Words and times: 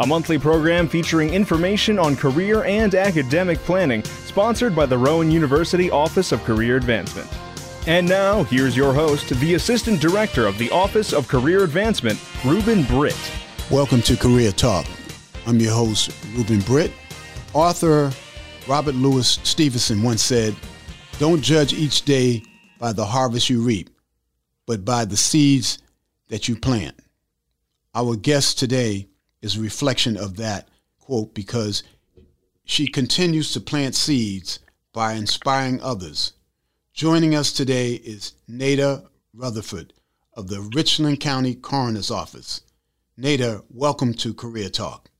a 0.00 0.06
monthly 0.06 0.38
program 0.38 0.88
featuring 0.88 1.32
information 1.32 1.98
on 1.98 2.16
career 2.16 2.64
and 2.64 2.94
academic 2.94 3.58
planning, 3.58 4.02
sponsored 4.04 4.74
by 4.74 4.86
the 4.86 4.98
Rowan 4.98 5.30
University 5.30 5.90
Office 5.90 6.32
of 6.32 6.42
Career 6.42 6.76
Advancement. 6.76 7.28
And 7.86 8.08
now, 8.08 8.42
here's 8.44 8.76
your 8.76 8.92
host, 8.92 9.28
the 9.28 9.54
Assistant 9.54 10.00
Director 10.00 10.46
of 10.46 10.58
the 10.58 10.70
Office 10.70 11.12
of 11.12 11.28
Career 11.28 11.62
Advancement, 11.62 12.18
Ruben 12.44 12.82
Britt. 12.84 13.16
Welcome 13.70 14.02
to 14.02 14.16
Career 14.16 14.50
Talk. 14.50 14.86
I'm 15.46 15.60
your 15.60 15.74
host, 15.74 16.10
Ruben 16.34 16.60
Britt. 16.60 16.90
Author 17.52 18.10
Robert 18.66 18.94
Louis 18.94 19.28
Stevenson 19.44 20.02
once 20.02 20.22
said, 20.22 20.56
Don't 21.18 21.42
judge 21.42 21.72
each 21.72 22.02
day 22.02 22.42
by 22.80 22.92
the 22.92 23.04
harvest 23.04 23.48
you 23.48 23.62
reap, 23.62 23.90
but 24.66 24.84
by 24.84 25.04
the 25.04 25.16
seeds 25.16 25.78
that 26.28 26.48
you 26.48 26.56
plant. 26.56 26.98
Our 27.94 28.16
guest 28.16 28.58
today 28.58 29.08
is 29.44 29.56
a 29.56 29.60
reflection 29.60 30.16
of 30.16 30.36
that 30.36 30.68
quote 30.98 31.34
because 31.34 31.82
she 32.64 32.86
continues 32.86 33.52
to 33.52 33.60
plant 33.60 33.94
seeds 33.94 34.58
by 34.92 35.12
inspiring 35.12 35.80
others 35.82 36.32
Joining 36.94 37.34
us 37.34 37.52
today 37.52 37.94
is 37.94 38.34
Naida 38.46 39.02
Rutherford 39.34 39.92
of 40.34 40.46
the 40.46 40.60
Richland 40.76 41.18
County 41.18 41.56
Coroner's 41.56 42.08
Office. 42.08 42.60
Naida, 43.16 43.62
welcome 43.68 44.14
to 44.14 44.32
Career 44.32 44.68
Talk. 44.68 45.10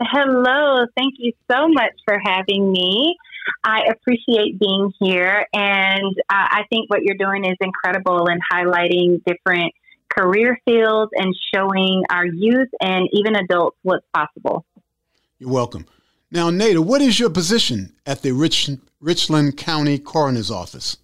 Hello, 0.00 0.86
thank 0.96 1.12
you 1.18 1.34
so 1.52 1.68
much 1.68 1.92
for 2.06 2.18
having 2.24 2.72
me. 2.72 3.18
I 3.62 3.82
appreciate 3.90 4.58
being 4.58 4.90
here, 4.98 5.44
and 5.52 6.16
uh, 6.30 6.48
I 6.56 6.62
think 6.70 6.88
what 6.88 7.02
you're 7.02 7.18
doing 7.18 7.44
is 7.44 7.58
incredible 7.60 8.26
in 8.28 8.38
highlighting 8.50 9.22
different 9.26 9.74
career 10.18 10.58
fields 10.64 11.10
and 11.14 11.34
showing 11.54 12.02
our 12.10 12.26
youth 12.26 12.68
and 12.80 13.08
even 13.12 13.36
adults 13.36 13.76
what's 13.82 14.06
possible. 14.14 14.64
You're 15.38 15.50
welcome. 15.50 15.86
Now, 16.30 16.50
Naida, 16.50 16.82
what 16.82 17.00
is 17.00 17.18
your 17.18 17.30
position 17.30 17.94
at 18.04 18.22
the 18.22 18.32
Rich, 18.32 18.70
Richland 19.00 19.56
County 19.56 19.98
Coroner's 19.98 20.50
Office? 20.50 20.98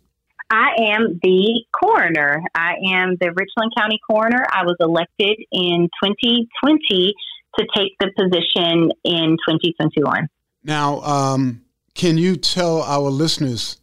I 0.50 0.70
am 0.78 1.18
the 1.22 1.64
coroner. 1.72 2.42
I 2.54 2.74
am 2.92 3.16
the 3.20 3.28
Richland 3.28 3.72
County 3.76 3.98
coroner. 4.08 4.44
I 4.52 4.64
was 4.64 4.76
elected 4.80 5.38
in 5.50 5.88
2020 6.04 7.14
to 7.58 7.66
take 7.74 7.92
the 8.00 8.10
position 8.18 8.90
in 9.04 9.36
2021. 9.48 10.28
Now, 10.64 11.00
um, 11.00 11.62
can 11.94 12.18
you 12.18 12.36
tell 12.36 12.82
our 12.82 13.10
listeners 13.10 13.78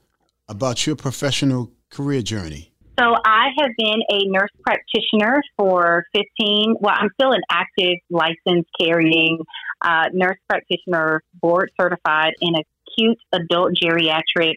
about 0.48 0.86
your 0.86 0.96
professional 0.96 1.72
career 1.90 2.22
journey? 2.22 2.71
So 3.00 3.16
I 3.26 3.48
have 3.58 3.72
been 3.78 4.02
a 4.10 4.26
nurse 4.26 4.52
practitioner 4.62 5.42
for 5.58 6.06
15. 6.14 6.76
Well, 6.80 6.94
I'm 6.96 7.10
still 7.14 7.32
an 7.32 7.42
active 7.50 7.98
license 8.10 8.68
carrying 8.80 9.40
uh, 9.82 10.10
nurse 10.14 10.38
practitioner, 10.48 11.24
board 11.42 11.72
certified 11.80 12.34
in 12.42 12.54
acute 12.56 13.18
adult 13.32 13.74
geriatric 13.82 14.56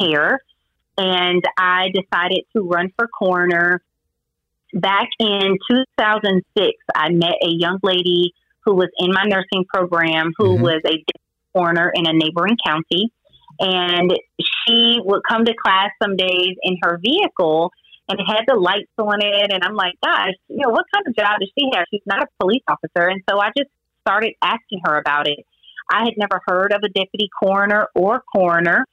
care. 0.00 0.40
And 0.98 1.44
I 1.58 1.88
decided 1.94 2.44
to 2.56 2.62
run 2.62 2.90
for 2.96 3.08
coroner. 3.08 3.82
Back 4.72 5.08
in 5.20 5.58
2006, 5.70 6.72
I 6.94 7.10
met 7.10 7.34
a 7.42 7.48
young 7.48 7.78
lady 7.82 8.32
who 8.64 8.74
was 8.74 8.88
in 8.98 9.12
my 9.12 9.24
nursing 9.24 9.64
program 9.72 10.32
who 10.36 10.54
mm-hmm. 10.54 10.62
was 10.62 10.82
a 10.86 11.04
coroner 11.54 11.92
in 11.94 12.06
a 12.06 12.12
neighboring 12.12 12.56
county. 12.66 13.12
And 13.60 14.12
she 14.38 14.98
would 15.02 15.22
come 15.28 15.44
to 15.44 15.54
class 15.54 15.90
some 16.02 16.16
days 16.16 16.56
in 16.62 16.76
her 16.82 16.98
vehicle 17.02 17.70
and 18.08 18.20
it 18.20 18.24
had 18.24 18.44
the 18.46 18.54
lights 18.54 18.92
on 18.98 19.20
it. 19.20 19.52
And 19.52 19.64
I'm 19.64 19.74
like, 19.74 19.94
gosh, 20.02 20.34
you 20.48 20.58
know, 20.58 20.70
what 20.70 20.84
kind 20.94 21.06
of 21.06 21.16
job 21.16 21.40
does 21.40 21.50
she 21.58 21.70
have? 21.74 21.86
She's 21.90 22.02
not 22.06 22.22
a 22.22 22.26
police 22.40 22.62
officer. 22.68 23.08
And 23.08 23.22
so 23.28 23.40
I 23.40 23.48
just 23.56 23.70
started 24.02 24.34
asking 24.42 24.80
her 24.84 24.96
about 24.98 25.26
it. 25.28 25.44
I 25.90 26.00
had 26.00 26.14
never 26.16 26.40
heard 26.46 26.72
of 26.72 26.80
a 26.84 26.88
deputy 26.88 27.28
coroner 27.42 27.88
or 27.94 28.22
coroner. 28.34 28.84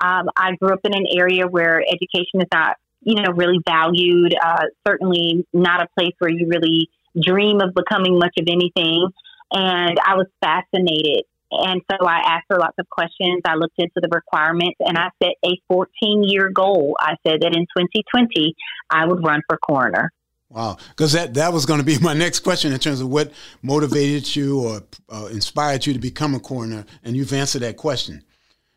Um, 0.00 0.28
I 0.36 0.54
grew 0.56 0.72
up 0.72 0.80
in 0.84 0.94
an 0.94 1.06
area 1.16 1.46
where 1.46 1.80
education 1.80 2.40
is 2.40 2.48
not, 2.52 2.76
you 3.02 3.16
know, 3.16 3.32
really 3.32 3.58
valued. 3.68 4.34
Uh, 4.42 4.64
certainly 4.86 5.46
not 5.52 5.82
a 5.82 5.88
place 5.98 6.14
where 6.18 6.30
you 6.30 6.48
really 6.48 6.88
dream 7.20 7.60
of 7.60 7.74
becoming 7.74 8.18
much 8.18 8.34
of 8.38 8.46
anything. 8.48 9.08
And 9.52 9.98
I 10.04 10.14
was 10.14 10.26
fascinated 10.40 11.24
and 11.50 11.82
so 11.90 12.06
I 12.06 12.18
asked 12.18 12.46
her 12.50 12.58
lots 12.58 12.76
of 12.78 12.88
questions. 12.88 13.42
I 13.44 13.54
looked 13.54 13.78
into 13.78 14.00
the 14.00 14.08
requirements 14.12 14.76
and 14.80 14.96
I 14.96 15.10
set 15.22 15.34
a 15.44 15.60
14 15.68 16.24
year 16.24 16.50
goal. 16.50 16.96
I 17.00 17.16
said 17.26 17.40
that 17.42 17.54
in 17.54 17.66
2020, 17.76 18.54
I 18.90 19.06
would 19.06 19.24
run 19.24 19.42
for 19.48 19.58
coroner. 19.58 20.12
Wow, 20.48 20.78
because 20.88 21.12
that, 21.12 21.34
that 21.34 21.52
was 21.52 21.64
going 21.64 21.78
to 21.78 21.86
be 21.86 21.98
my 22.02 22.12
next 22.12 22.40
question 22.40 22.72
in 22.72 22.78
terms 22.78 23.00
of 23.00 23.08
what 23.08 23.32
motivated 23.62 24.34
you 24.34 24.60
or 24.60 24.82
uh, 25.08 25.26
inspired 25.26 25.86
you 25.86 25.92
to 25.92 25.98
become 25.98 26.34
a 26.34 26.40
coroner, 26.40 26.84
and 27.04 27.16
you've 27.16 27.32
answered 27.32 27.62
that 27.62 27.76
question. 27.76 28.22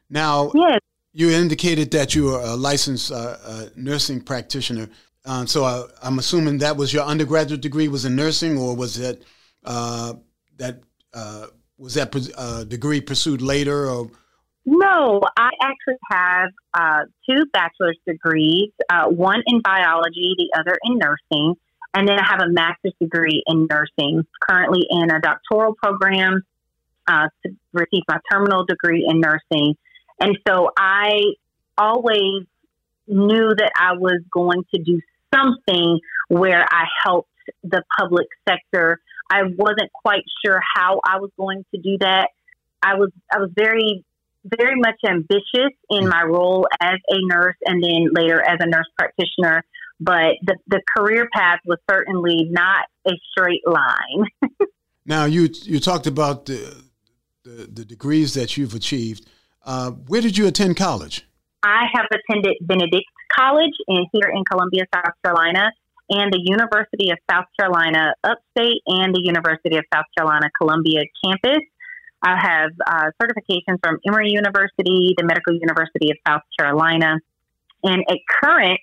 Now, 0.10 0.52
yes. 0.54 0.80
you 1.14 1.32
indicated 1.32 1.90
that 1.92 2.14
you 2.14 2.30
are 2.30 2.42
a 2.42 2.56
licensed 2.56 3.12
uh, 3.12 3.38
uh, 3.44 3.66
nursing 3.76 4.22
practitioner. 4.22 4.88
Um, 5.26 5.48
so 5.48 5.64
I, 5.64 5.86
am 6.04 6.20
assuming 6.20 6.60
that 6.60 6.78
was 6.78 6.94
your 6.94 7.04
undergraduate 7.04 7.62
degree 7.62 7.88
was 7.88 8.06
in 8.06 8.16
nursing, 8.16 8.58
or 8.58 8.76
was 8.76 9.00
it 9.00 9.24
uh, 9.64 10.14
that 10.58 10.82
uh, 11.14 11.48
was 11.84 11.96
that 11.96 12.16
uh, 12.38 12.64
degree 12.64 13.02
pursued 13.02 13.42
later 13.42 13.90
or? 13.90 14.10
No, 14.66 15.22
I 15.36 15.50
actually 15.62 16.00
have 16.10 16.50
uh, 16.74 17.02
two 17.30 17.46
bachelor's 17.52 17.98
degrees, 18.08 18.72
uh, 18.90 19.08
one 19.10 19.44
in 19.46 19.60
biology, 19.62 20.34
the 20.38 20.58
other 20.58 20.78
in 20.86 20.98
nursing. 20.98 21.56
And 21.94 22.08
then 22.08 22.18
I 22.18 22.26
have 22.26 22.40
a 22.42 22.50
master's 22.50 22.94
degree 23.00 23.44
in 23.46 23.68
nursing, 23.70 24.26
currently 24.50 24.88
in 24.90 25.12
a 25.12 25.20
doctoral 25.20 25.76
program 25.76 26.44
uh, 27.08 27.28
to 27.46 27.54
receive 27.74 28.04
my 28.08 28.18
terminal 28.32 28.66
degree 28.66 29.06
in 29.08 29.20
nursing. 29.20 29.76
And 30.22 30.38
so 30.48 30.72
I 30.78 31.20
always 31.78 32.46
knew 33.06 33.54
that 33.58 33.72
I 33.78 33.98
was 33.98 34.22
going 34.32 34.64
to 34.74 34.82
do 34.82 35.02
something 35.36 36.00
where 36.30 36.66
I 36.72 36.86
helped 37.04 37.30
the 37.64 37.84
public 38.00 38.28
sector 38.48 39.02
I 39.30 39.44
wasn't 39.44 39.92
quite 39.94 40.24
sure 40.46 40.60
how 40.76 41.02
I 41.06 41.18
was 41.18 41.32
going 41.38 41.66
to 41.74 41.82
do 41.82 41.98
that. 42.00 42.30
I 42.82 42.96
was 42.96 43.12
I 43.32 43.40
was 43.40 43.50
very 43.56 44.06
very 44.46 44.76
much 44.76 45.00
ambitious 45.08 45.72
in 45.90 46.08
my 46.08 46.24
role 46.24 46.68
as 46.82 47.00
a 47.10 47.18
nurse 47.28 47.56
and 47.66 47.82
then 47.82 48.10
later 48.14 48.42
as 48.42 48.58
a 48.60 48.68
nurse 48.68 48.88
practitioner, 48.98 49.64
but 50.00 50.36
the 50.44 50.58
the 50.68 50.82
career 50.98 51.30
path 51.34 51.60
was 51.66 51.80
certainly 51.90 52.48
not 52.50 52.86
a 53.08 53.12
straight 53.32 53.66
line. 53.66 54.28
now 55.06 55.26
you 55.26 55.50
you 55.64 55.80
talked 55.80 56.08
about 56.08 56.46
the, 56.46 56.76
the, 57.44 57.70
the 57.72 57.86
degrees 57.86 58.34
that 58.34 58.58
you've 58.58 58.74
achieved. 58.74 59.28
Uh, 59.66 59.92
where 59.92 60.22
did 60.22 60.38
you 60.38 60.46
attend 60.46 60.76
college? 60.76 61.26
I 61.64 61.86
have 61.94 62.08
attended 62.12 62.58
Benedict 62.62 63.06
College 63.34 63.74
in 63.88 64.06
here 64.12 64.30
in 64.30 64.44
Columbia, 64.44 64.84
South 64.94 65.14
Carolina, 65.24 65.72
and 66.14 66.32
the 66.32 66.40
University 66.40 67.10
of 67.10 67.18
South 67.30 67.46
Carolina 67.60 68.14
Upstate 68.24 68.82
and 68.86 69.16
the 69.16 69.22
University 69.22 69.78
of 69.78 69.86
South 69.92 70.06
Carolina 70.16 70.50
Columbia 70.60 71.02
campus. 71.26 71.64
I 72.22 72.38
have 72.40 72.72
uh, 72.86 73.10
certifications 73.22 73.80
from 73.84 73.98
Emory 74.08 74.30
University, 74.30 75.16
the 75.18 75.24
Medical 75.24 75.54
University 75.56 76.12
of 76.12 76.18
South 76.26 76.44
Carolina, 76.58 77.20
and 77.84 78.04
a 78.10 78.24
current 78.30 78.80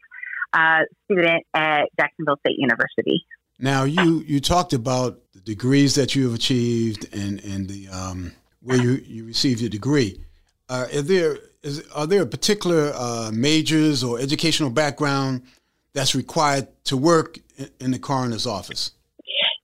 uh, 0.52 0.80
student 1.04 1.46
at 1.54 1.84
Jacksonville 1.98 2.36
State 2.44 2.58
University. 2.58 3.24
Now, 3.60 3.84
you, 3.84 4.24
you 4.26 4.40
talked 4.40 4.72
about 4.72 5.20
the 5.32 5.40
degrees 5.40 5.94
that 5.94 6.14
you 6.14 6.24
have 6.24 6.34
achieved 6.34 7.06
and, 7.14 7.42
and 7.44 7.68
the 7.68 7.88
um, 7.88 8.32
where 8.62 8.76
you, 8.76 8.90
you 9.06 9.24
received 9.24 9.60
your 9.60 9.70
degree. 9.70 10.20
Uh, 10.68 10.86
are 10.94 11.02
there 11.02 11.38
is, 11.62 11.86
are 11.94 12.06
there 12.06 12.24
particular 12.26 12.92
uh, 12.94 13.30
majors 13.32 14.02
or 14.02 14.18
educational 14.18 14.70
background 14.70 15.42
that's 15.92 16.14
required 16.14 16.68
to 16.84 16.96
work 16.96 17.38
in 17.78 17.90
the 17.90 17.98
coroner's 17.98 18.46
office? 18.46 18.92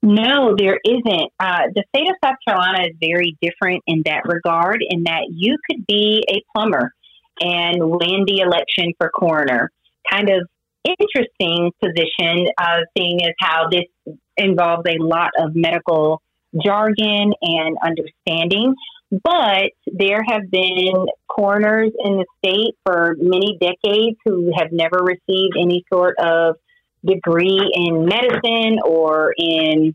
No, 0.02 0.54
there 0.56 0.78
isn't. 0.84 1.32
Uh, 1.40 1.62
the 1.74 1.82
state 1.94 2.08
of 2.08 2.14
South 2.22 2.36
Carolina 2.46 2.84
is 2.84 2.96
very 3.00 3.36
different 3.42 3.82
in 3.86 4.02
that 4.04 4.22
regard, 4.24 4.84
in 4.88 5.04
that 5.04 5.24
you 5.30 5.56
could 5.68 5.84
be 5.86 6.24
a 6.30 6.42
plumber 6.54 6.92
and 7.40 7.78
win 7.80 8.24
the 8.26 8.40
election 8.40 8.92
for 8.98 9.10
coroner. 9.10 9.70
Kind 10.10 10.28
of 10.28 10.48
interesting 10.84 11.72
position, 11.82 12.46
uh, 12.58 12.80
seeing 12.96 13.24
as 13.24 13.32
how 13.40 13.68
this 13.68 14.14
involves 14.36 14.84
a 14.88 15.02
lot 15.02 15.30
of 15.38 15.56
medical 15.56 16.22
jargon 16.62 17.32
and 17.42 17.76
understanding. 17.82 18.74
But 19.10 19.72
there 19.86 20.22
have 20.26 20.50
been 20.50 21.06
coroners 21.36 21.92
in 22.02 22.16
the 22.16 22.26
state 22.38 22.76
for 22.84 23.14
many 23.18 23.58
decades 23.60 24.16
who 24.24 24.52
have 24.56 24.72
never 24.72 24.98
received 25.02 25.54
any 25.60 25.84
sort 25.92 26.16
of 26.18 26.56
degree 27.04 27.70
in 27.74 28.06
medicine 28.06 28.78
or 28.84 29.34
in 29.36 29.92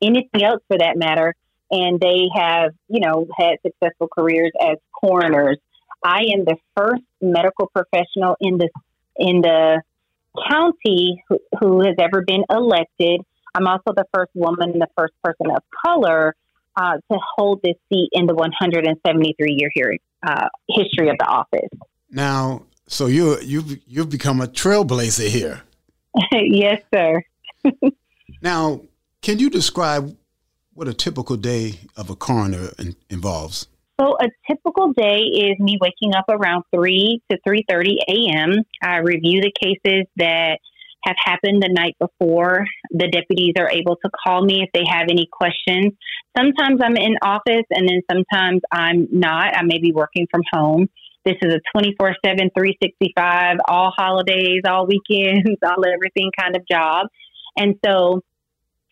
anything 0.00 0.42
else 0.42 0.62
for 0.68 0.78
that 0.78 0.96
matter. 0.96 1.34
And 1.70 2.00
they 2.00 2.28
have, 2.34 2.72
you 2.88 3.00
know, 3.00 3.26
had 3.36 3.56
successful 3.64 4.08
careers 4.08 4.52
as 4.60 4.76
coroners. 4.92 5.58
I 6.02 6.22
am 6.34 6.44
the 6.44 6.56
first 6.76 7.02
medical 7.20 7.68
professional 7.68 8.36
in 8.40 8.58
the 8.58 8.68
in 9.16 9.42
the 9.42 9.82
county 10.48 11.22
who, 11.28 11.38
who 11.58 11.84
has 11.84 11.96
ever 12.00 12.22
been 12.22 12.44
elected. 12.48 13.20
I'm 13.54 13.66
also 13.66 13.92
the 13.94 14.06
first 14.14 14.30
woman 14.34 14.78
the 14.78 14.88
first 14.96 15.12
person 15.22 15.50
of 15.50 15.62
color 15.84 16.34
uh, 16.76 16.94
to 17.10 17.18
hold 17.36 17.60
this 17.62 17.76
seat 17.92 18.08
in 18.12 18.26
the 18.26 18.34
173 18.34 19.52
year 19.52 19.70
here, 19.74 19.96
uh, 20.26 20.48
history 20.68 21.08
of 21.08 21.16
the 21.18 21.26
office. 21.26 21.68
Now, 22.10 22.66
so 22.86 23.06
you 23.06 23.38
you've 23.40 23.78
you've 23.86 24.10
become 24.10 24.40
a 24.40 24.46
trailblazer 24.46 25.28
here. 25.28 25.62
yes, 26.32 26.82
sir. 26.92 27.22
now, 28.42 28.80
can 29.22 29.38
you 29.38 29.50
describe 29.50 30.16
what 30.74 30.88
a 30.88 30.94
typical 30.94 31.36
day 31.36 31.80
of 31.96 32.10
a 32.10 32.16
coroner 32.16 32.70
in, 32.78 32.96
involves? 33.08 33.68
So 34.00 34.16
a 34.18 34.30
typical 34.50 34.92
day 34.94 35.18
is 35.18 35.58
me 35.58 35.78
waking 35.80 36.14
up 36.14 36.24
around 36.28 36.64
3 36.74 37.20
to 37.30 37.38
3:30 37.46 37.96
a.m. 38.08 38.64
I 38.82 38.98
review 38.98 39.42
the 39.42 39.52
cases 39.62 40.06
that 40.16 40.58
have 41.02 41.16
happened 41.24 41.62
the 41.62 41.72
night 41.72 41.96
before. 41.98 42.66
The 42.90 43.08
deputies 43.08 43.54
are 43.58 43.70
able 43.70 43.96
to 43.96 44.10
call 44.24 44.44
me 44.44 44.62
if 44.62 44.70
they 44.72 44.84
have 44.88 45.06
any 45.10 45.28
questions. 45.30 45.94
Sometimes 46.36 46.80
I'm 46.82 46.96
in 46.96 47.16
office 47.22 47.66
and 47.70 47.88
then 47.88 48.02
sometimes 48.10 48.60
I'm 48.70 49.08
not. 49.10 49.56
I 49.56 49.62
may 49.62 49.78
be 49.78 49.92
working 49.92 50.26
from 50.30 50.42
home. 50.52 50.88
This 51.24 51.36
is 51.42 51.54
a 51.54 51.60
24 51.78 52.16
7, 52.24 52.50
365, 52.56 53.58
all 53.68 53.92
holidays, 53.96 54.62
all 54.66 54.86
weekends, 54.86 55.58
all 55.64 55.84
everything 55.86 56.30
kind 56.38 56.56
of 56.56 56.66
job. 56.68 57.08
And 57.56 57.76
so 57.84 58.22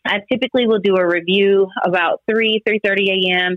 I 0.05 0.19
typically 0.31 0.67
will 0.67 0.79
do 0.79 0.95
a 0.95 1.07
review 1.07 1.67
about 1.83 2.21
3, 2.29 2.61
3.30 2.67 3.29
a.m. 3.29 3.55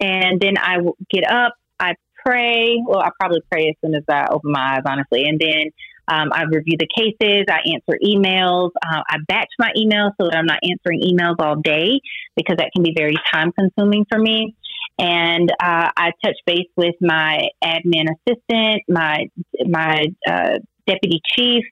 And 0.00 0.40
then 0.40 0.58
I 0.58 0.76
get 1.10 1.30
up, 1.30 1.54
I 1.78 1.94
pray. 2.24 2.82
Well, 2.86 3.00
I 3.00 3.10
probably 3.18 3.42
pray 3.50 3.68
as 3.68 3.74
soon 3.84 3.94
as 3.94 4.02
I 4.08 4.26
open 4.30 4.50
my 4.50 4.76
eyes, 4.76 4.82
honestly. 4.86 5.24
And 5.24 5.40
then 5.40 5.70
um, 6.08 6.30
I 6.32 6.42
review 6.42 6.76
the 6.78 6.88
cases. 6.96 7.46
I 7.48 7.60
answer 7.72 7.98
emails. 8.04 8.70
Uh, 8.84 9.02
I 9.08 9.16
batch 9.26 9.48
my 9.58 9.72
emails 9.76 10.12
so 10.20 10.28
that 10.28 10.36
I'm 10.36 10.46
not 10.46 10.58
answering 10.62 11.02
emails 11.02 11.36
all 11.38 11.56
day 11.56 12.00
because 12.36 12.56
that 12.58 12.70
can 12.74 12.82
be 12.82 12.94
very 12.96 13.16
time 13.32 13.52
consuming 13.52 14.06
for 14.10 14.18
me. 14.18 14.54
And 14.98 15.50
uh, 15.50 15.90
I 15.96 16.12
touch 16.24 16.36
base 16.46 16.68
with 16.76 16.94
my 17.00 17.48
admin 17.62 18.06
assistant, 18.26 18.82
my 18.88 19.28
my 19.66 20.06
uh, 20.26 20.58
deputy 20.86 21.20
chief, 21.34 21.64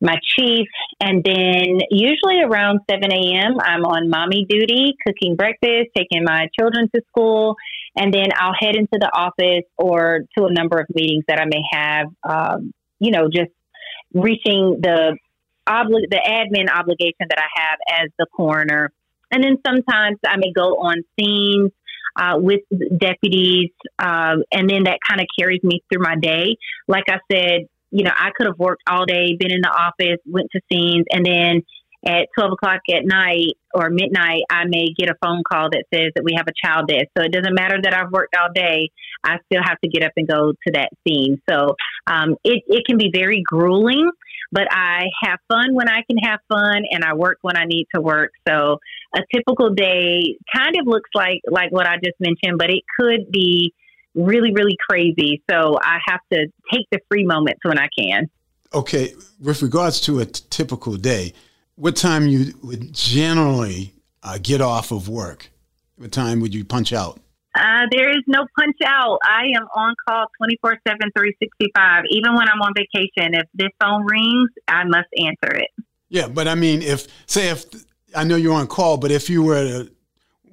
my 0.00 0.16
chief, 0.36 0.66
and 1.00 1.22
then 1.22 1.80
usually 1.90 2.40
around 2.42 2.80
7 2.90 3.12
a.m. 3.12 3.58
I'm 3.60 3.84
on 3.84 4.08
mommy 4.08 4.46
duty, 4.48 4.94
cooking 5.06 5.36
breakfast, 5.36 5.90
taking 5.96 6.24
my 6.24 6.48
children 6.58 6.88
to 6.94 7.02
school, 7.08 7.54
and 7.96 8.12
then 8.12 8.28
I'll 8.36 8.54
head 8.58 8.76
into 8.76 8.98
the 8.98 9.10
office 9.14 9.64
or 9.78 10.20
to 10.36 10.46
a 10.46 10.52
number 10.52 10.78
of 10.78 10.86
meetings 10.94 11.24
that 11.28 11.40
I 11.40 11.44
may 11.44 11.62
have. 11.70 12.06
Um, 12.28 12.72
you 12.98 13.12
know, 13.12 13.28
just 13.32 13.50
reaching 14.14 14.80
the 14.80 15.16
obli- 15.68 16.08
the 16.10 16.20
admin 16.24 16.68
obligation 16.74 17.26
that 17.28 17.38
I 17.38 17.60
have 17.60 18.04
as 18.04 18.10
the 18.18 18.26
coroner. 18.34 18.92
And 19.30 19.42
then 19.42 19.58
sometimes 19.66 20.18
I 20.26 20.36
may 20.36 20.52
go 20.52 20.76
on 20.76 21.02
scenes 21.18 21.72
uh, 22.16 22.34
with 22.36 22.60
deputies, 22.96 23.70
uh, 23.98 24.36
and 24.52 24.70
then 24.70 24.84
that 24.84 24.98
kind 25.06 25.20
of 25.20 25.26
carries 25.36 25.62
me 25.64 25.82
through 25.92 26.02
my 26.02 26.14
day. 26.16 26.56
Like 26.86 27.04
I 27.08 27.18
said, 27.30 27.62
you 27.90 28.04
know, 28.04 28.12
I 28.16 28.30
could 28.36 28.46
have 28.46 28.58
worked 28.58 28.82
all 28.88 29.04
day, 29.06 29.36
been 29.36 29.50
in 29.50 29.60
the 29.60 29.70
office, 29.70 30.20
went 30.26 30.48
to 30.52 30.60
scenes, 30.70 31.04
and 31.10 31.24
then 31.24 31.62
at 32.06 32.28
12 32.38 32.52
o'clock 32.52 32.80
at 32.90 33.04
night 33.04 33.56
or 33.72 33.90
midnight, 33.90 34.42
I 34.50 34.64
may 34.66 34.92
get 34.96 35.08
a 35.08 35.14
phone 35.22 35.42
call 35.50 35.68
that 35.70 35.84
says 35.92 36.12
that 36.14 36.24
we 36.24 36.34
have 36.36 36.46
a 36.48 36.66
child 36.66 36.88
death. 36.88 37.06
So 37.16 37.24
it 37.24 37.32
doesn't 37.32 37.54
matter 37.54 37.78
that 37.82 37.94
I've 37.94 38.10
worked 38.10 38.34
all 38.40 38.48
day. 38.54 38.90
I 39.24 39.38
still 39.46 39.62
have 39.64 39.80
to 39.80 39.88
get 39.88 40.04
up 40.04 40.12
and 40.16 40.28
go 40.28 40.52
to 40.52 40.72
that 40.74 40.90
scene. 41.06 41.40
So 41.48 41.76
um, 42.06 42.36
it, 42.44 42.62
it 42.66 42.84
can 42.86 42.98
be 42.98 43.10
very 43.12 43.42
grueling, 43.42 44.10
but 44.52 44.68
I 44.70 45.04
have 45.22 45.38
fun 45.48 45.74
when 45.74 45.88
I 45.88 46.02
can 46.08 46.18
have 46.18 46.40
fun 46.48 46.84
and 46.90 47.04
I 47.04 47.14
work 47.14 47.38
when 47.42 47.56
I 47.56 47.64
need 47.64 47.86
to 47.94 48.00
work. 48.00 48.32
So 48.46 48.78
a 49.14 49.20
typical 49.34 49.70
day 49.70 50.36
kind 50.54 50.76
of 50.78 50.86
looks 50.86 51.10
like, 51.14 51.40
like 51.50 51.72
what 51.72 51.86
I 51.86 51.96
just 51.96 52.20
mentioned, 52.20 52.58
but 52.58 52.70
it 52.70 52.82
could 52.98 53.30
be 53.30 53.72
really, 54.14 54.52
really 54.52 54.76
crazy. 54.88 55.42
So 55.50 55.78
I 55.82 55.98
have 56.06 56.20
to 56.32 56.46
take 56.72 56.86
the 56.90 57.00
free 57.08 57.24
moments 57.24 57.60
when 57.64 57.78
I 57.78 57.88
can. 57.98 58.28
Okay. 58.72 59.14
With 59.40 59.62
regards 59.62 60.00
to 60.02 60.20
a 60.20 60.26
t- 60.26 60.42
typical 60.50 60.96
day, 60.96 61.32
what 61.76 61.96
time 61.96 62.26
you 62.26 62.54
would 62.62 62.92
generally 62.92 63.94
uh, 64.22 64.38
get 64.42 64.60
off 64.60 64.90
of 64.90 65.08
work? 65.08 65.50
What 65.96 66.12
time 66.12 66.40
would 66.40 66.54
you 66.54 66.64
punch 66.64 66.92
out? 66.92 67.20
Uh, 67.56 67.86
there 67.92 68.10
is 68.10 68.22
no 68.26 68.46
punch 68.58 68.76
out. 68.84 69.18
I 69.24 69.44
am 69.56 69.66
on 69.76 69.94
call 70.08 70.26
24 70.38 70.78
7, 70.88 70.98
365. 71.16 72.04
Even 72.10 72.34
when 72.34 72.48
I'm 72.48 72.60
on 72.60 72.72
vacation, 72.76 73.34
if 73.34 73.46
this 73.54 73.68
phone 73.80 74.04
rings, 74.04 74.50
I 74.66 74.84
must 74.84 75.08
answer 75.16 75.56
it. 75.56 75.70
Yeah, 76.08 76.26
but 76.26 76.48
I 76.48 76.56
mean, 76.56 76.82
if, 76.82 77.06
say, 77.26 77.50
if 77.50 77.64
I 78.14 78.24
know 78.24 78.36
you're 78.36 78.54
on 78.54 78.66
call, 78.66 78.96
but 78.96 79.12
if 79.12 79.30
you 79.30 79.42
were 79.42 79.62
to, 79.62 79.92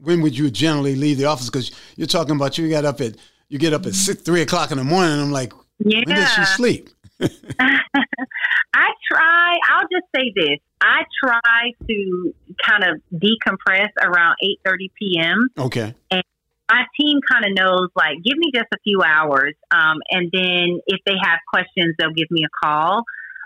when 0.01 0.21
would 0.21 0.37
you 0.37 0.51
generally 0.51 0.95
leave 0.95 1.17
the 1.17 1.25
office? 1.25 1.49
Because 1.49 1.71
you're 1.95 2.07
talking 2.07 2.35
about 2.35 2.57
you 2.57 2.69
got 2.69 2.85
up 2.85 3.01
at, 3.01 3.15
you 3.49 3.57
get 3.57 3.73
up 3.73 3.85
at 3.87 3.95
six, 3.95 4.21
three 4.21 4.41
o'clock 4.41 4.71
in 4.71 4.77
the 4.77 4.83
morning. 4.83 5.19
I'm 5.19 5.31
like, 5.31 5.53
yeah. 5.79 6.01
when 6.05 6.15
does 6.15 6.31
she 6.33 6.45
sleep? 6.45 6.89
I 7.59 8.87
try, 9.11 9.57
I'll 9.69 9.87
just 9.91 10.07
say 10.15 10.31
this. 10.35 10.59
I 10.81 11.03
try 11.23 11.73
to 11.87 12.33
kind 12.65 12.83
of 12.83 13.01
decompress 13.13 13.89
around 14.01 14.35
8:30 14.65 14.89
p.m. 14.99 15.49
Okay. 15.57 15.93
And 16.09 16.23
my 16.71 16.83
team 16.99 17.19
kind 17.29 17.45
of 17.45 17.51
knows 17.53 17.89
like 17.95 18.17
give 18.23 18.37
me 18.37 18.51
just 18.53 18.67
a 18.73 18.77
few 18.83 19.01
hours 19.05 19.53
um, 19.71 19.97
and 20.09 20.31
then 20.31 20.79
if 20.87 20.99
they 21.05 21.15
have 21.21 21.39
questions 21.53 21.95
they'll 21.99 22.13
give 22.13 22.31
me 22.31 22.43
a 22.45 22.65
call 22.65 23.03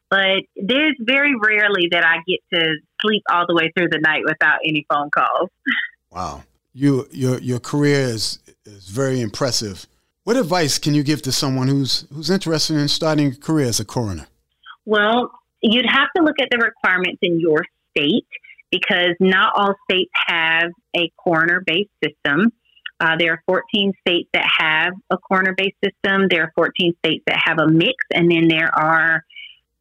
but 0.10 0.44
there's 0.56 0.96
very 1.00 1.34
rarely 1.36 1.88
that 1.92 2.06
i 2.06 2.18
get 2.28 2.40
to 2.54 2.76
sleep 3.02 3.24
all 3.30 3.46
the 3.48 3.56
way 3.56 3.72
through 3.76 3.90
the 3.90 4.00
night 4.00 4.22
without 4.26 4.60
any 4.64 4.86
phone 4.90 5.10
calls 5.10 5.50
wow 6.12 6.44
you 6.74 7.08
your 7.12 7.40
your 7.40 7.60
career 7.60 8.02
is 8.02 8.40
is 8.66 8.90
very 8.90 9.20
impressive 9.20 9.88
what 10.26 10.36
advice 10.36 10.78
can 10.78 10.94
you 10.94 11.04
give 11.04 11.22
to 11.22 11.32
someone 11.32 11.68
who's 11.68 12.06
who's 12.14 12.30
interested 12.30 12.76
in 12.76 12.88
starting 12.88 13.28
a 13.28 13.36
career 13.36 13.68
as 13.68 13.80
a 13.80 13.86
coroner 13.86 14.28
well 14.86 15.32
you'd 15.62 15.86
have 15.90 16.10
to 16.16 16.22
look 16.22 16.36
at 16.42 16.50
the 16.52 16.58
requirements 16.58 17.20
in 17.22 17.40
your 17.40 17.64
state 17.92 18.28
because 18.70 19.16
not 19.22 19.54
all 19.56 19.74
states 19.90 20.12
have 20.28 20.70
a 20.96 21.10
coroner 21.18 21.64
based 21.66 21.90
system 22.04 22.52
uh, 23.00 23.16
there 23.18 23.34
are 23.34 23.44
14 23.46 23.94
states 24.02 24.30
that 24.34 24.46
have 24.60 24.94
a 25.10 25.18
coroner 25.18 25.54
based 25.56 25.76
system. 25.84 26.28
There 26.30 26.44
are 26.44 26.52
14 26.56 26.94
states 27.06 27.24
that 27.28 27.42
have 27.46 27.60
a 27.60 27.68
mix. 27.68 27.96
And 28.14 28.32
then 28.32 28.48
there 28.48 28.74
are, 28.74 29.24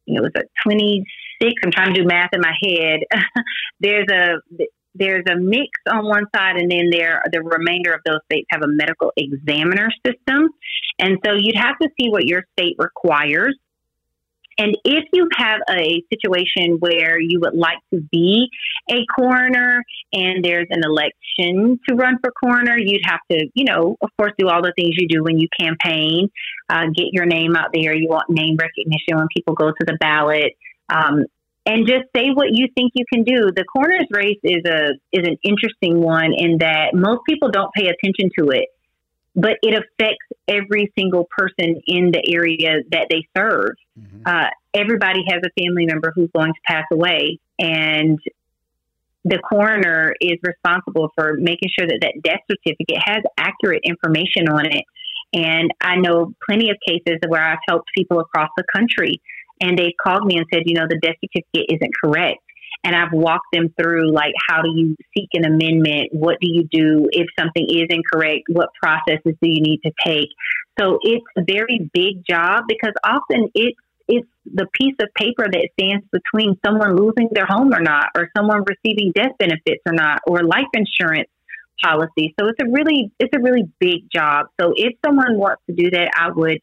you 0.05 0.19
know, 0.19 0.27
it's 0.27 0.49
26. 0.63 1.53
I'm 1.63 1.71
trying 1.71 1.93
to 1.93 2.01
do 2.01 2.07
math 2.07 2.31
in 2.33 2.41
my 2.41 2.53
head. 2.61 2.99
there's 3.79 4.07
a, 4.11 4.35
there's 4.95 5.23
a 5.29 5.35
mix 5.35 5.69
on 5.89 6.05
one 6.05 6.25
side, 6.35 6.55
and 6.57 6.71
then 6.71 6.89
there 6.91 7.21
the 7.31 7.41
remainder 7.41 7.93
of 7.93 8.01
those 8.05 8.19
states 8.31 8.47
have 8.49 8.61
a 8.63 8.67
medical 8.67 9.11
examiner 9.17 9.89
system. 10.05 10.49
And 10.99 11.17
so 11.25 11.33
you'd 11.33 11.57
have 11.57 11.77
to 11.81 11.89
see 11.99 12.09
what 12.09 12.25
your 12.25 12.43
state 12.57 12.75
requires 12.79 13.55
and 14.57 14.77
if 14.85 15.03
you 15.11 15.27
have 15.37 15.59
a 15.69 16.03
situation 16.11 16.77
where 16.79 17.19
you 17.19 17.39
would 17.41 17.55
like 17.55 17.79
to 17.93 17.99
be 18.11 18.47
a 18.89 19.05
coroner 19.17 19.83
and 20.13 20.43
there's 20.43 20.67
an 20.69 20.81
election 20.83 21.79
to 21.87 21.95
run 21.95 22.17
for 22.21 22.31
coroner, 22.41 22.77
you'd 22.77 23.05
have 23.05 23.19
to, 23.31 23.47
you 23.53 23.65
know, 23.65 23.97
of 24.01 24.09
course, 24.17 24.31
do 24.37 24.47
all 24.47 24.61
the 24.61 24.73
things 24.77 24.95
you 24.97 25.07
do 25.07 25.23
when 25.23 25.37
you 25.37 25.47
campaign, 25.59 26.29
uh, 26.69 26.85
get 26.95 27.07
your 27.11 27.25
name 27.25 27.55
out 27.55 27.69
there. 27.73 27.95
You 27.95 28.07
want 28.07 28.29
name 28.29 28.55
recognition 28.55 29.17
when 29.17 29.27
people 29.35 29.55
go 29.55 29.71
to 29.71 29.85
the 29.85 29.97
ballot. 29.99 30.53
Um, 30.87 31.25
and 31.65 31.87
just 31.87 32.05
say 32.15 32.29
what 32.29 32.47
you 32.51 32.67
think 32.75 32.91
you 32.95 33.05
can 33.11 33.23
do. 33.23 33.51
The 33.55 33.63
coroner's 33.63 34.07
race 34.11 34.39
is 34.43 34.63
a 34.65 34.93
is 35.11 35.27
an 35.27 35.37
interesting 35.43 35.99
one 36.01 36.33
in 36.35 36.59
that 36.59 36.93
most 36.93 37.21
people 37.27 37.49
don't 37.49 37.73
pay 37.73 37.87
attention 37.87 38.29
to 38.39 38.49
it 38.49 38.69
but 39.35 39.57
it 39.61 39.73
affects 39.73 40.25
every 40.47 40.91
single 40.97 41.27
person 41.37 41.81
in 41.85 42.11
the 42.11 42.23
area 42.33 42.77
that 42.91 43.07
they 43.09 43.27
serve. 43.35 43.75
Mm-hmm. 43.99 44.21
Uh, 44.25 44.47
everybody 44.73 45.23
has 45.29 45.41
a 45.45 45.61
family 45.61 45.85
member 45.85 46.13
who's 46.15 46.29
going 46.33 46.53
to 46.53 46.59
pass 46.65 46.85
away, 46.91 47.39
and 47.59 48.17
the 49.25 49.39
coroner 49.39 50.15
is 50.21 50.37
responsible 50.41 51.09
for 51.15 51.35
making 51.37 51.69
sure 51.77 51.87
that 51.87 51.99
that 52.01 52.13
death 52.23 52.41
certificate 52.49 53.01
has 53.03 53.23
accurate 53.37 53.81
information 53.83 54.47
on 54.47 54.67
it. 54.67 54.85
And 55.33 55.71
I 55.81 55.97
know 55.97 56.31
plenty 56.47 56.69
of 56.69 56.77
cases 56.87 57.19
where 57.27 57.43
I've 57.43 57.59
helped 57.67 57.89
people 57.97 58.19
across 58.19 58.49
the 58.55 58.63
country, 58.73 59.21
and 59.61 59.77
they've 59.77 59.95
called 60.01 60.25
me 60.25 60.37
and 60.37 60.45
said, 60.53 60.63
you 60.65 60.75
know, 60.75 60.87
the 60.89 60.99
death 60.99 61.15
certificate 61.23 61.75
isn't 61.75 61.93
correct. 62.03 62.39
and 62.83 62.95
I've 62.95 63.11
walked 63.13 63.47
them 63.51 63.73
through 63.79 64.11
like 64.11 64.33
how 64.47 64.61
do 64.61 64.69
you 64.69 64.95
seek 65.15 65.29
an 65.33 65.45
amendment? 65.45 66.09
What 66.11 66.37
do 66.39 66.47
you 66.49 66.67
do 66.71 67.07
if 67.11 67.27
something 67.37 67.65
is 67.67 67.87
incorrect? 67.89 68.43
What 68.49 68.69
processes 68.81 69.35
do 69.41 69.49
you 69.49 69.61
need 69.61 69.81
to 69.85 69.91
take? 70.05 70.29
So 70.79 70.99
it's 71.01 71.25
a 71.37 71.43
very 71.47 71.89
big 71.93 72.25
job 72.29 72.65
because 72.67 72.93
often 73.03 73.49
it's 73.55 73.77
it's 74.07 74.27
the 74.45 74.67
piece 74.79 74.93
of 75.01 75.09
paper 75.15 75.45
that 75.51 75.69
stands 75.79 76.05
between 76.11 76.59
someone 76.63 76.95
losing 76.95 77.29
their 77.31 77.47
home 77.47 77.73
or 77.73 77.79
not, 77.79 78.09
or 78.15 78.29
someone 78.37 78.63
receiving 78.63 79.11
death 79.15 79.31
benefits 79.39 79.81
or 79.87 79.93
not, 79.93 80.19
or 80.27 80.43
life 80.43 80.69
insurance 80.73 81.29
policy. 81.83 82.35
So 82.39 82.47
it's 82.47 82.59
a 82.61 82.69
really 82.69 83.11
it's 83.19 83.33
a 83.35 83.41
really 83.41 83.63
big 83.79 84.11
job. 84.13 84.47
So 84.61 84.73
if 84.75 84.93
someone 85.03 85.37
wants 85.39 85.63
to 85.67 85.75
do 85.75 85.89
that, 85.91 86.11
I 86.15 86.29
would 86.29 86.59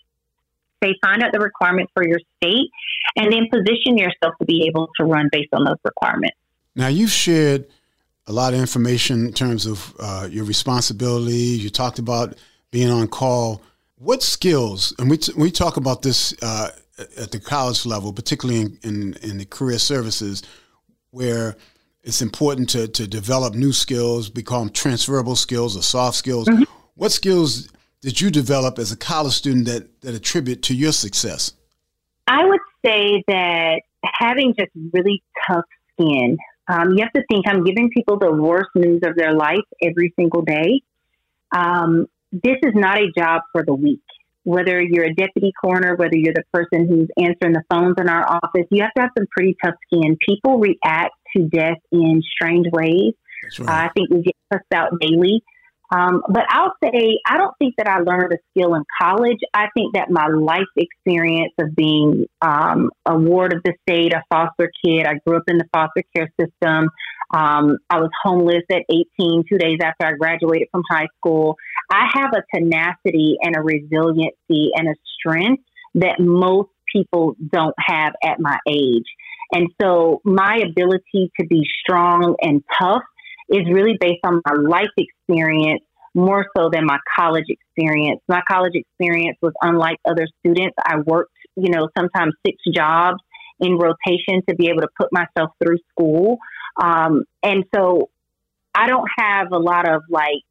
say 0.83 0.95
find 1.01 1.23
out 1.23 1.33
the 1.33 1.39
requirements 1.39 1.93
for 1.95 2.07
your 2.07 2.19
state 2.37 2.69
and 3.17 3.33
then 3.33 3.49
position 3.51 3.97
yourself 3.97 4.35
to 4.39 4.45
be 4.45 4.67
able 4.67 4.89
to 4.99 5.05
run 5.05 5.29
based 5.31 5.51
on 5.53 5.65
those 5.65 5.79
requirements. 5.85 6.37
Now 6.75 6.89
you've 6.89 7.11
shared 7.11 7.67
a 8.27 8.33
lot 8.33 8.55
of 8.55 8.61
information 8.61 9.27
in 9.27 9.33
terms 9.33 9.67
of 9.67 9.95
uh, 9.99 10.29
your 10.31 10.45
responsibility. 10.45 11.33
You 11.33 11.71
talked 11.71 11.99
about 11.99 12.35
being 12.71 12.91
on 12.91 13.09
call. 13.09 13.63
What 13.97 14.23
skills, 14.23 14.95
and 14.99 15.11
we, 15.11 15.19
t- 15.19 15.33
we 15.37 15.51
talk 15.51 15.77
about 15.77 16.03
this 16.03 16.35
uh, 16.43 16.71
at 17.17 17.31
the 17.31 17.41
college 17.41 17.87
level, 17.87 18.13
particularly 18.13 18.63
in, 18.63 18.79
in, 18.83 19.15
in 19.23 19.39
the 19.39 19.45
career 19.45 19.79
services, 19.79 20.43
where 21.11 21.57
it's 22.03 22.23
important 22.23 22.69
to, 22.71 22.89
to 22.89 23.07
develop 23.07 23.55
new 23.55 23.73
skills, 23.73 24.29
become 24.29 24.71
transferable 24.71 25.37
skills 25.37 25.77
or 25.77 25.83
soft 25.83 26.17
skills. 26.17 26.49
Mm-hmm. 26.49 26.65
What 26.95 27.13
skills 27.13 27.69
did 28.03 28.21
you 28.21 28.31
develop 28.31 28.79
as 28.79 28.93
a 28.93 28.97
college 28.97 29.33
student 29.33 29.67
that, 29.67 30.01
that 30.03 30.15
attribute 30.15 30.63
to 30.65 30.75
your 30.75 30.93
success? 30.93 31.53
I 32.27 32.45
would 32.45 32.61
say 32.85 33.25
that 33.29 33.81
having 34.05 34.55
just 34.59 34.71
really 34.93 35.23
tough 35.47 35.65
skin. 35.95 36.37
Um, 36.69 36.91
you 36.91 37.03
have 37.03 37.13
to 37.13 37.23
think 37.31 37.47
I'm 37.49 37.65
giving 37.65 37.91
people 37.91 38.19
the 38.19 38.33
worst 38.33 38.71
news 38.75 39.01
of 39.05 39.17
their 39.17 39.33
life 39.33 39.65
every 39.83 40.13
single 40.17 40.43
day. 40.43 40.83
Um, 41.55 42.07
this 42.31 42.57
is 42.63 42.73
not 42.75 42.99
a 42.99 43.11
job 43.17 43.43
for 43.53 43.65
the 43.65 43.75
weak 43.75 44.01
whether 44.45 44.83
you're 44.83 45.05
a 45.05 45.15
deputy 45.15 45.53
coroner, 45.61 45.95
whether 45.97 46.17
you're 46.17 46.35
the 46.35 46.45
person 46.53 46.89
who's 46.89 47.09
answering 47.17 47.53
the 47.53 47.63
phones 47.71 47.95
in 47.99 48.09
our 48.09 48.29
office, 48.29 48.67
you 48.71 48.83
have 48.83 48.93
to 48.95 49.03
have 49.03 49.11
some 49.17 49.27
pretty 49.31 49.57
tough 49.65 49.75
skin. 49.87 50.17
People 50.27 50.59
react 50.59 51.15
to 51.37 51.45
death 51.49 51.79
in 51.93 52.23
strange 52.35 52.67
ways. 52.73 53.15
Right. 53.59 53.69
Uh, 53.69 53.73
I 53.73 53.89
think 53.95 54.11
we 54.11 54.23
get 54.23 54.35
cussed 54.53 54.73
out 54.75 54.99
daily. 55.01 55.43
Um, 55.93 56.23
but 56.27 56.45
I'll 56.49 56.73
say, 56.83 57.19
I 57.27 57.37
don't 57.37 57.55
think 57.59 57.75
that 57.77 57.87
I 57.87 57.99
learned 57.99 58.33
a 58.33 58.39
skill 58.51 58.75
in 58.75 58.83
college. 59.01 59.41
I 59.53 59.67
think 59.75 59.95
that 59.95 60.11
my 60.11 60.27
life 60.27 60.63
experience 60.75 61.53
of 61.61 61.77
being 61.77 62.27
um, 62.41 62.91
a 63.05 63.15
ward 63.15 63.53
of 63.53 63.63
the 63.63 63.75
state, 63.83 64.15
a 64.15 64.23
foster 64.31 64.71
kid, 64.83 65.05
I 65.07 65.19
grew 65.27 65.37
up 65.37 65.45
in 65.49 65.59
the 65.59 65.67
foster 65.71 66.03
care 66.17 66.33
system. 66.41 66.89
Um, 67.35 67.77
I 67.91 68.01
was 68.01 68.09
homeless 68.23 68.63
at 68.71 68.83
18, 68.91 69.45
two 69.51 69.59
days 69.59 69.81
after 69.83 70.07
I 70.07 70.13
graduated 70.13 70.69
from 70.73 70.83
high 70.91 71.09
school. 71.19 71.57
I 71.91 72.09
have 72.15 72.31
a 72.33 72.43
tenacity 72.57 73.37
and 73.43 73.55
a 73.55 73.61
resiliency 73.61 74.71
and 74.75 74.89
a 74.89 74.95
strength 75.19 75.63
that 75.95 76.19
most 76.19 76.71
people 76.91 77.37
don't 77.51 77.75
have 77.79 78.15
at 78.25 78.41
my 78.41 78.59
age. 78.67 79.05
And 79.53 79.69
so 79.81 80.23
my 80.25 80.63
ability 80.67 81.31
to 81.39 81.47
be 81.47 81.63
strong 81.83 82.37
and 82.41 82.63
tough 82.81 83.03
is 83.49 83.67
really 83.71 83.97
based 84.01 84.21
on 84.25 84.41
my 84.45 84.55
life 84.55 84.91
experience 84.97 85.83
more 86.15 86.47
so 86.57 86.69
than 86.71 86.85
my 86.85 86.99
college 87.17 87.47
experience. 87.49 88.21
My 88.29 88.43
college 88.49 88.75
experience 88.75 89.39
was 89.41 89.53
unlike 89.63 89.99
other 90.05 90.27
students. 90.41 90.75
I 90.85 90.97
worked, 90.99 91.33
you 91.57 91.71
know, 91.71 91.89
sometimes 91.97 92.35
six 92.47 92.59
jobs 92.75 93.23
in 93.61 93.79
rotation 93.79 94.43
to 94.49 94.55
be 94.55 94.69
able 94.69 94.83
to 94.83 94.89
put 94.99 95.09
myself 95.13 95.51
through 95.63 95.79
school. 95.91 96.39
Um, 96.83 97.25
and 97.43 97.65
so 97.75 98.11
I 98.75 98.89
don't 98.89 99.09
have 99.19 99.53
a 99.53 99.59
lot 99.59 99.89
of 99.89 100.03
like, 100.11 100.43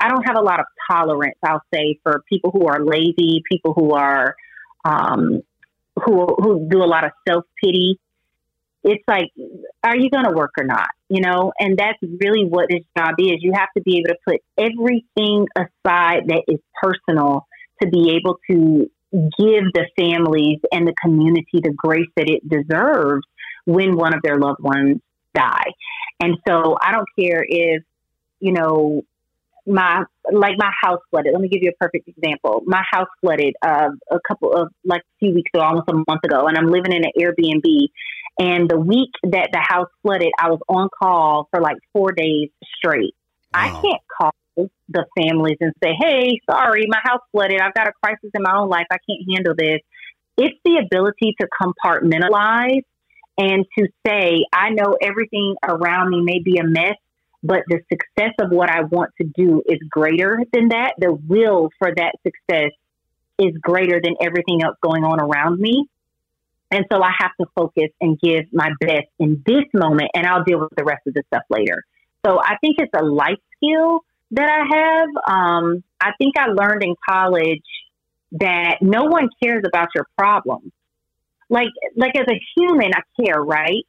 I 0.00 0.08
don't 0.08 0.26
have 0.26 0.36
a 0.36 0.40
lot 0.42 0.60
of 0.60 0.66
tolerance, 0.90 1.36
I'll 1.44 1.62
say, 1.72 1.98
for 2.02 2.22
people 2.28 2.50
who 2.50 2.66
are 2.66 2.82
lazy, 2.82 3.42
people 3.50 3.74
who 3.74 3.92
are, 3.92 4.34
um, 4.84 5.42
who, 6.02 6.26
who 6.38 6.68
do 6.70 6.82
a 6.82 6.86
lot 6.86 7.04
of 7.04 7.10
self 7.28 7.44
pity 7.62 8.00
it's 8.82 9.04
like, 9.06 9.28
are 9.84 9.96
you 9.96 10.10
going 10.10 10.24
to 10.24 10.34
work 10.34 10.52
or 10.58 10.64
not? 10.64 10.88
You 11.08 11.20
know, 11.20 11.52
and 11.58 11.76
that's 11.76 11.98
really 12.02 12.44
what 12.44 12.68
this 12.70 12.82
job 12.96 13.14
is. 13.18 13.36
You 13.40 13.52
have 13.54 13.68
to 13.76 13.82
be 13.82 13.98
able 13.98 14.14
to 14.14 14.18
put 14.26 14.40
everything 14.58 15.46
aside 15.56 16.28
that 16.28 16.44
is 16.48 16.60
personal 16.82 17.46
to 17.82 17.88
be 17.88 18.16
able 18.16 18.38
to 18.50 18.90
give 19.12 19.64
the 19.74 19.86
families 19.98 20.60
and 20.72 20.86
the 20.86 20.94
community 21.02 21.60
the 21.62 21.74
grace 21.76 22.08
that 22.16 22.28
it 22.28 22.48
deserves 22.48 23.26
when 23.64 23.96
one 23.96 24.14
of 24.14 24.20
their 24.22 24.38
loved 24.38 24.60
ones 24.60 25.00
die. 25.34 25.72
And 26.20 26.36
so 26.46 26.76
I 26.80 26.92
don't 26.92 27.08
care 27.18 27.44
if, 27.46 27.82
you 28.38 28.52
know, 28.52 29.02
my 29.66 30.04
like 30.32 30.54
my 30.58 30.70
house 30.82 31.00
flooded. 31.10 31.32
Let 31.32 31.40
me 31.40 31.48
give 31.48 31.62
you 31.62 31.70
a 31.70 31.84
perfect 31.84 32.08
example. 32.08 32.62
My 32.66 32.82
house 32.90 33.08
flooded 33.20 33.54
uh, 33.62 33.90
a 34.10 34.18
couple 34.26 34.52
of 34.52 34.68
like 34.84 35.00
a 35.00 35.18
few 35.18 35.34
weeks 35.34 35.50
ago, 35.54 35.62
almost 35.62 35.88
a 35.88 35.94
month 35.94 36.24
ago, 36.24 36.46
and 36.46 36.56
I'm 36.56 36.68
living 36.68 36.92
in 36.92 37.04
an 37.04 37.12
Airbnb. 37.18 37.88
And 38.38 38.70
the 38.70 38.78
week 38.78 39.10
that 39.24 39.50
the 39.52 39.60
house 39.60 39.88
flooded, 40.02 40.30
I 40.38 40.50
was 40.50 40.60
on 40.68 40.88
call 40.98 41.48
for 41.50 41.60
like 41.60 41.76
four 41.92 42.12
days 42.12 42.48
straight. 42.76 43.14
Wow. 43.52 43.60
I 43.60 43.68
can't 43.68 44.02
call 44.16 44.34
the 44.88 45.04
families 45.16 45.56
and 45.60 45.72
say, 45.82 45.90
"Hey, 45.98 46.40
sorry, 46.50 46.86
my 46.88 47.00
house 47.02 47.22
flooded. 47.32 47.60
I've 47.60 47.74
got 47.74 47.88
a 47.88 47.92
crisis 48.02 48.30
in 48.34 48.42
my 48.42 48.56
own 48.56 48.68
life. 48.68 48.86
I 48.90 48.98
can't 49.08 49.22
handle 49.32 49.54
this." 49.56 49.80
It's 50.36 50.56
the 50.64 50.82
ability 50.84 51.36
to 51.40 51.48
compartmentalize 51.60 52.84
and 53.36 53.66
to 53.78 53.88
say, 54.06 54.44
"I 54.52 54.70
know 54.70 54.96
everything 55.02 55.56
around 55.68 56.10
me 56.10 56.22
may 56.22 56.40
be 56.42 56.58
a 56.58 56.64
mess." 56.64 56.96
But 57.42 57.62
the 57.68 57.80
success 57.90 58.34
of 58.40 58.50
what 58.50 58.70
I 58.70 58.82
want 58.82 59.10
to 59.20 59.24
do 59.24 59.62
is 59.66 59.78
greater 59.88 60.42
than 60.52 60.68
that. 60.68 60.94
The 60.98 61.12
will 61.12 61.70
for 61.78 61.92
that 61.94 62.12
success 62.22 62.72
is 63.38 63.56
greater 63.60 64.00
than 64.02 64.16
everything 64.20 64.62
else 64.62 64.76
going 64.82 65.04
on 65.04 65.20
around 65.20 65.58
me. 65.58 65.86
And 66.70 66.84
so 66.92 67.02
I 67.02 67.10
have 67.18 67.32
to 67.40 67.46
focus 67.54 67.88
and 68.00 68.18
give 68.20 68.44
my 68.52 68.70
best 68.80 69.08
in 69.18 69.42
this 69.44 69.64
moment, 69.74 70.10
and 70.14 70.26
I'll 70.26 70.44
deal 70.44 70.60
with 70.60 70.70
the 70.76 70.84
rest 70.84 71.06
of 71.06 71.14
the 71.14 71.22
stuff 71.26 71.42
later. 71.48 71.84
So 72.24 72.38
I 72.40 72.56
think 72.60 72.76
it's 72.78 72.92
a 72.94 73.04
life 73.04 73.38
skill 73.56 74.04
that 74.32 74.48
I 74.48 74.76
have. 74.76 75.08
Um, 75.26 75.82
I 76.00 76.12
think 76.18 76.34
I 76.38 76.46
learned 76.46 76.84
in 76.84 76.94
college 77.08 77.64
that 78.32 78.76
no 78.80 79.04
one 79.04 79.28
cares 79.42 79.64
about 79.66 79.88
your 79.94 80.06
problems. 80.16 80.70
Like, 81.48 81.70
like 81.96 82.16
as 82.16 82.26
a 82.28 82.40
human, 82.56 82.92
I 82.94 83.00
care, 83.20 83.42
right? 83.42 83.84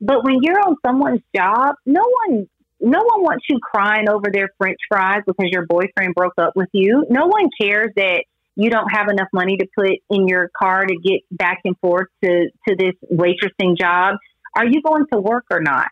But 0.00 0.22
when 0.22 0.42
you're 0.42 0.60
on 0.60 0.76
someone's 0.84 1.22
job, 1.34 1.76
no 1.86 2.02
one 2.26 2.48
no 2.80 2.98
one 2.98 3.22
wants 3.22 3.46
you 3.48 3.58
crying 3.60 4.08
over 4.08 4.26
their 4.32 4.50
french 4.58 4.78
fries 4.88 5.22
because 5.26 5.50
your 5.50 5.66
boyfriend 5.66 6.14
broke 6.14 6.34
up 6.38 6.54
with 6.56 6.68
you. 6.72 7.06
No 7.08 7.26
one 7.26 7.48
cares 7.60 7.90
that 7.96 8.24
you 8.54 8.70
don't 8.70 8.88
have 8.88 9.08
enough 9.08 9.28
money 9.32 9.56
to 9.58 9.66
put 9.74 9.90
in 10.10 10.28
your 10.28 10.50
car 10.58 10.84
to 10.86 10.96
get 10.96 11.20
back 11.30 11.60
and 11.64 11.76
forth 11.78 12.08
to, 12.24 12.50
to 12.68 12.76
this 12.76 12.94
waitressing 13.10 13.78
job. 13.78 14.16
Are 14.54 14.66
you 14.66 14.82
going 14.82 15.04
to 15.12 15.20
work 15.20 15.44
or 15.50 15.60
not? 15.60 15.88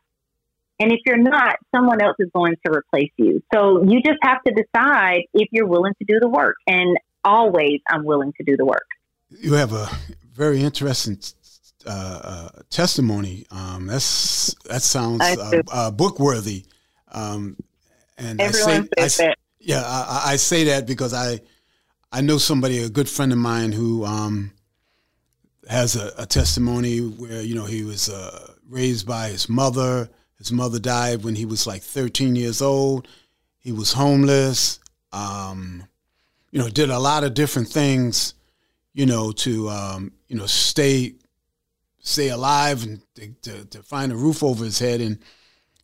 And 0.80 0.90
if 0.90 1.00
you're 1.06 1.18
not, 1.18 1.56
someone 1.74 2.02
else 2.02 2.16
is 2.18 2.30
going 2.34 2.56
to 2.66 2.72
replace 2.72 3.12
you. 3.16 3.42
So 3.52 3.84
you 3.84 4.02
just 4.02 4.18
have 4.22 4.42
to 4.44 4.52
decide 4.52 5.22
if 5.32 5.48
you're 5.52 5.68
willing 5.68 5.94
to 5.98 6.04
do 6.04 6.18
the 6.20 6.28
work. 6.28 6.56
And 6.66 6.96
always, 7.22 7.80
I'm 7.88 8.04
willing 8.04 8.32
to 8.38 8.44
do 8.44 8.56
the 8.56 8.64
work. 8.64 8.86
You 9.30 9.54
have 9.54 9.72
a 9.72 9.88
very 10.32 10.62
interesting 10.62 11.18
uh, 11.86 11.90
uh, 11.90 12.48
testimony. 12.70 13.46
Um, 13.50 13.86
that's 13.86 14.54
that 14.64 14.82
sounds 14.82 15.22
uh, 15.22 15.62
uh, 15.70 15.90
book 15.90 16.18
worthy. 16.18 16.64
Um, 17.14 17.56
and 18.18 18.40
Everyone 18.40 18.88
I 18.98 19.06
say, 19.06 19.28
I, 19.28 19.34
yeah, 19.60 19.82
I, 19.84 20.32
I, 20.32 20.36
say 20.36 20.64
that 20.64 20.86
because 20.86 21.14
I 21.14 21.40
I 22.12 22.20
know 22.20 22.38
somebody, 22.38 22.78
a 22.78 22.88
good 22.88 23.08
friend 23.08 23.32
of 23.32 23.38
mine, 23.38 23.72
who 23.72 24.04
um, 24.04 24.52
has 25.68 25.96
a, 25.96 26.12
a, 26.18 26.26
testimony 26.26 26.98
where 26.98 27.42
you 27.42 27.54
know 27.54 27.64
he 27.64 27.84
was 27.84 28.08
uh, 28.08 28.52
raised 28.68 29.06
by 29.06 29.28
his 29.28 29.48
mother. 29.48 30.08
His 30.38 30.52
mother 30.52 30.78
died 30.78 31.24
when 31.24 31.36
he 31.36 31.46
was 31.46 31.66
like 31.66 31.82
13 31.82 32.36
years 32.36 32.60
old. 32.60 33.08
He 33.58 33.72
was 33.72 33.92
homeless. 33.92 34.80
Um, 35.12 35.84
you 36.50 36.58
know, 36.58 36.68
did 36.68 36.90
a 36.90 36.98
lot 36.98 37.24
of 37.24 37.34
different 37.34 37.68
things. 37.68 38.34
You 38.92 39.06
know, 39.06 39.32
to 39.32 39.70
um, 39.70 40.12
you 40.28 40.36
know 40.36 40.46
stay 40.46 41.14
stay 42.00 42.28
alive 42.28 42.84
and 42.84 43.00
to, 43.14 43.28
to, 43.42 43.64
to 43.66 43.82
find 43.82 44.12
a 44.12 44.16
roof 44.16 44.42
over 44.42 44.64
his 44.64 44.78
head 44.78 45.00
and 45.00 45.18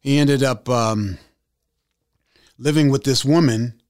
he 0.01 0.19
ended 0.19 0.43
up 0.43 0.69
um, 0.69 1.19
living 2.59 2.91
with 2.91 3.05
this 3.05 3.25
woman, 3.25 3.81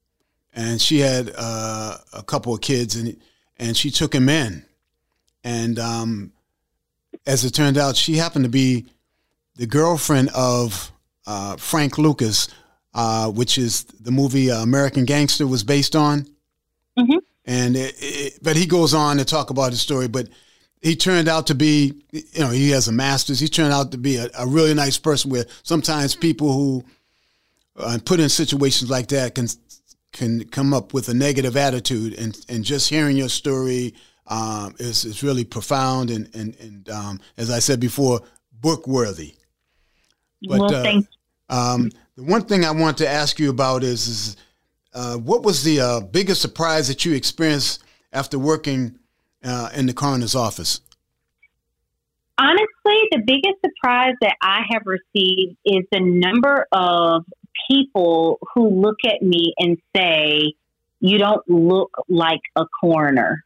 and 0.52 0.80
she 0.80 0.98
had 0.98 1.32
uh, 1.36 1.96
a 2.12 2.22
couple 2.22 2.54
of 2.54 2.60
kids, 2.60 2.96
and 2.96 3.16
and 3.58 3.76
she 3.76 3.90
took 3.90 4.14
him 4.14 4.28
in, 4.28 4.64
and 5.44 5.78
um, 5.78 6.32
as 7.26 7.44
it 7.44 7.52
turned 7.52 7.78
out, 7.78 7.96
she 7.96 8.14
happened 8.14 8.44
to 8.44 8.50
be 8.50 8.86
the 9.56 9.66
girlfriend 9.66 10.30
of 10.34 10.90
uh, 11.26 11.56
Frank 11.56 11.98
Lucas, 11.98 12.48
uh, 12.94 13.30
which 13.30 13.58
is 13.58 13.84
the 13.84 14.10
movie 14.10 14.50
uh, 14.50 14.62
American 14.62 15.04
Gangster 15.04 15.46
was 15.46 15.62
based 15.62 15.94
on. 15.94 16.26
Mm-hmm. 16.98 17.18
And 17.44 17.76
it, 17.76 17.94
it, 17.98 18.38
but 18.42 18.56
he 18.56 18.66
goes 18.66 18.94
on 18.94 19.16
to 19.18 19.24
talk 19.24 19.50
about 19.50 19.70
his 19.70 19.80
story. 19.80 20.08
But 20.08 20.28
he 20.80 20.96
turned 20.96 21.28
out 21.28 21.46
to 21.48 21.54
be, 21.54 22.02
you 22.10 22.40
know, 22.40 22.50
he 22.50 22.70
has 22.70 22.88
a 22.88 22.92
master's. 22.92 23.38
He 23.38 23.48
turned 23.48 23.72
out 23.72 23.92
to 23.92 23.98
be 23.98 24.16
a, 24.16 24.28
a 24.38 24.46
really 24.46 24.74
nice 24.74 24.98
person. 24.98 25.30
Where 25.30 25.44
sometimes 25.62 26.14
people 26.14 26.52
who 26.52 26.84
uh, 27.76 27.98
put 28.04 28.20
in 28.20 28.28
situations 28.28 28.90
like 28.90 29.08
that 29.08 29.34
can 29.34 29.48
can 30.12 30.44
come 30.48 30.72
up 30.72 30.94
with 30.94 31.08
a 31.08 31.14
negative 31.14 31.56
attitude, 31.56 32.18
and 32.18 32.38
and 32.48 32.64
just 32.64 32.88
hearing 32.88 33.16
your 33.16 33.28
story 33.28 33.94
um, 34.26 34.74
is 34.78 35.04
is 35.04 35.22
really 35.22 35.44
profound 35.44 36.10
and 36.10 36.34
and 36.34 36.56
and 36.60 36.88
um, 36.88 37.20
as 37.36 37.50
I 37.50 37.58
said 37.58 37.78
before, 37.78 38.20
book 38.52 38.86
worthy. 38.86 39.34
But 40.42 40.60
well, 40.60 40.74
uh, 40.74 41.02
um, 41.50 41.90
the 42.16 42.22
one 42.22 42.44
thing 42.44 42.64
I 42.64 42.70
want 42.70 42.96
to 42.98 43.08
ask 43.08 43.38
you 43.38 43.50
about 43.50 43.84
is, 43.84 44.08
is 44.08 44.36
uh, 44.94 45.16
what 45.16 45.42
was 45.42 45.62
the 45.62 45.80
uh, 45.80 46.00
biggest 46.00 46.40
surprise 46.40 46.88
that 46.88 47.04
you 47.04 47.12
experienced 47.12 47.84
after 48.12 48.38
working 48.38 48.98
uh, 49.44 49.70
in 49.74 49.86
the 49.86 49.94
coroner's 49.94 50.34
office? 50.34 50.80
Honestly, 52.38 53.08
the 53.10 53.22
biggest 53.26 53.60
surprise 53.64 54.14
that 54.22 54.36
I 54.40 54.62
have 54.70 54.82
received 54.86 55.56
is 55.64 55.84
the 55.92 56.00
number 56.00 56.66
of 56.72 57.24
people 57.70 58.38
who 58.54 58.80
look 58.80 58.96
at 59.04 59.20
me 59.20 59.52
and 59.58 59.76
say, 59.94 60.54
You 61.00 61.18
don't 61.18 61.46
look 61.48 61.92
like 62.08 62.40
a 62.56 62.64
coroner. 62.80 63.44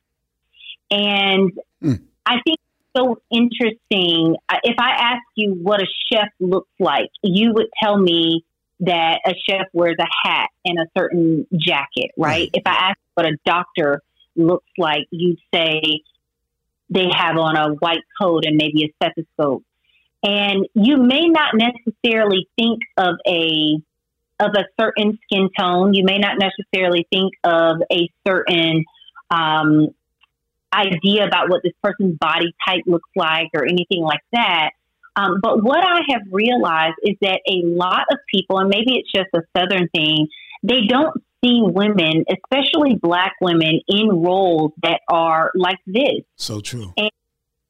And 0.90 1.52
mm. 1.82 2.00
I 2.24 2.36
think 2.44 2.58
so 2.96 3.20
interesting. 3.30 4.36
If 4.62 4.76
I 4.78 4.90
ask 4.90 5.22
you 5.34 5.54
what 5.54 5.82
a 5.82 5.86
chef 6.12 6.28
looks 6.38 6.70
like, 6.78 7.10
you 7.22 7.52
would 7.52 7.68
tell 7.82 7.98
me 7.98 8.44
that 8.80 9.20
a 9.26 9.34
chef 9.48 9.66
wears 9.72 9.96
a 9.98 10.06
hat 10.28 10.50
and 10.64 10.78
a 10.78 10.86
certain 10.96 11.46
jacket, 11.56 12.10
right? 12.16 12.50
If 12.52 12.62
I 12.66 12.90
ask 12.90 12.98
what 13.14 13.26
a 13.26 13.36
doctor 13.44 14.02
looks 14.36 14.70
like, 14.78 15.06
you'd 15.10 15.38
say 15.54 15.80
they 16.90 17.08
have 17.14 17.36
on 17.36 17.56
a 17.56 17.74
white 17.74 18.04
coat 18.20 18.44
and 18.46 18.56
maybe 18.56 18.84
a 18.84 18.92
stethoscope. 18.96 19.64
And 20.22 20.66
you 20.74 20.96
may 20.96 21.28
not 21.28 21.54
necessarily 21.54 22.48
think 22.56 22.80
of 22.96 23.16
a 23.26 23.76
of 24.40 24.50
a 24.56 24.64
certain 24.80 25.18
skin 25.24 25.48
tone. 25.58 25.94
You 25.94 26.04
may 26.04 26.18
not 26.18 26.38
necessarily 26.38 27.06
think 27.10 27.34
of 27.44 27.76
a 27.92 28.10
certain 28.26 28.84
um, 29.30 29.88
idea 30.74 31.24
about 31.24 31.48
what 31.48 31.62
this 31.62 31.72
person's 31.82 32.18
body 32.18 32.54
type 32.66 32.82
looks 32.86 33.08
like 33.14 33.50
or 33.54 33.64
anything 33.64 34.02
like 34.02 34.22
that. 34.32 34.70
Um, 35.16 35.38
but 35.40 35.62
what 35.62 35.84
I 35.84 36.00
have 36.10 36.22
realized 36.32 36.96
is 37.02 37.16
that 37.20 37.40
a 37.48 37.62
lot 37.64 38.06
of 38.10 38.18
people, 38.32 38.58
and 38.58 38.68
maybe 38.68 38.98
it's 38.98 39.12
just 39.14 39.28
a 39.34 39.42
Southern 39.56 39.88
thing, 39.90 40.28
they 40.64 40.80
don't 40.88 41.22
see 41.44 41.60
women, 41.62 42.24
especially 42.30 42.94
black 42.94 43.34
women, 43.40 43.80
in 43.88 44.08
roles 44.08 44.72
that 44.82 45.00
are 45.08 45.50
like 45.54 45.78
this. 45.86 46.22
So 46.36 46.60
true. 46.60 46.92
And, 46.96 47.10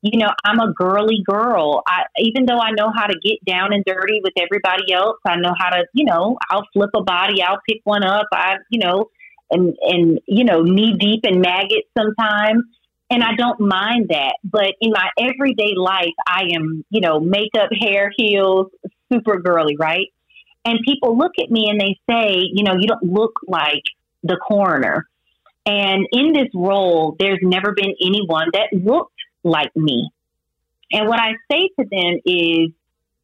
you 0.02 0.18
know, 0.18 0.30
I'm 0.44 0.60
a 0.60 0.72
girly 0.72 1.22
girl. 1.26 1.82
I, 1.86 2.04
even 2.18 2.46
though 2.46 2.58
I 2.58 2.70
know 2.72 2.92
how 2.94 3.06
to 3.06 3.18
get 3.24 3.44
down 3.44 3.72
and 3.72 3.84
dirty 3.84 4.20
with 4.22 4.34
everybody 4.36 4.92
else, 4.92 5.18
I 5.26 5.36
know 5.36 5.54
how 5.58 5.70
to, 5.70 5.84
you 5.94 6.04
know, 6.04 6.38
I'll 6.50 6.66
flip 6.72 6.90
a 6.94 7.02
body, 7.02 7.42
I'll 7.42 7.60
pick 7.68 7.80
one 7.84 8.04
up. 8.04 8.26
I, 8.32 8.56
you 8.70 8.78
know, 8.78 9.10
and 9.50 9.74
and 9.82 10.20
you 10.26 10.44
know, 10.44 10.62
knee 10.62 10.96
deep 10.98 11.24
in 11.24 11.40
maggots 11.40 11.88
sometimes 11.96 12.64
and 13.10 13.22
I 13.22 13.34
don't 13.36 13.60
mind 13.60 14.08
that. 14.10 14.34
But 14.42 14.74
in 14.80 14.90
my 14.92 15.08
everyday 15.18 15.74
life, 15.76 16.14
I 16.26 16.48
am, 16.54 16.84
you 16.90 17.00
know, 17.00 17.20
makeup, 17.20 17.70
hair, 17.78 18.10
heels, 18.16 18.68
super 19.12 19.38
girly, 19.40 19.76
right? 19.78 20.08
And 20.64 20.78
people 20.84 21.16
look 21.18 21.32
at 21.38 21.50
me 21.50 21.68
and 21.68 21.80
they 21.80 21.98
say, 22.08 22.36
you 22.52 22.64
know, 22.64 22.74
you 22.74 22.86
don't 22.86 23.04
look 23.04 23.38
like 23.46 23.82
the 24.22 24.36
coroner. 24.36 25.06
And 25.66 26.06
in 26.12 26.32
this 26.32 26.48
role, 26.54 27.16
there's 27.18 27.40
never 27.42 27.72
been 27.72 27.94
anyone 28.02 28.48
that 28.52 28.68
looked 28.72 29.12
like 29.42 29.74
me. 29.76 30.10
And 30.90 31.08
what 31.08 31.20
I 31.20 31.32
say 31.50 31.68
to 31.78 31.86
them 31.90 32.20
is, 32.24 32.70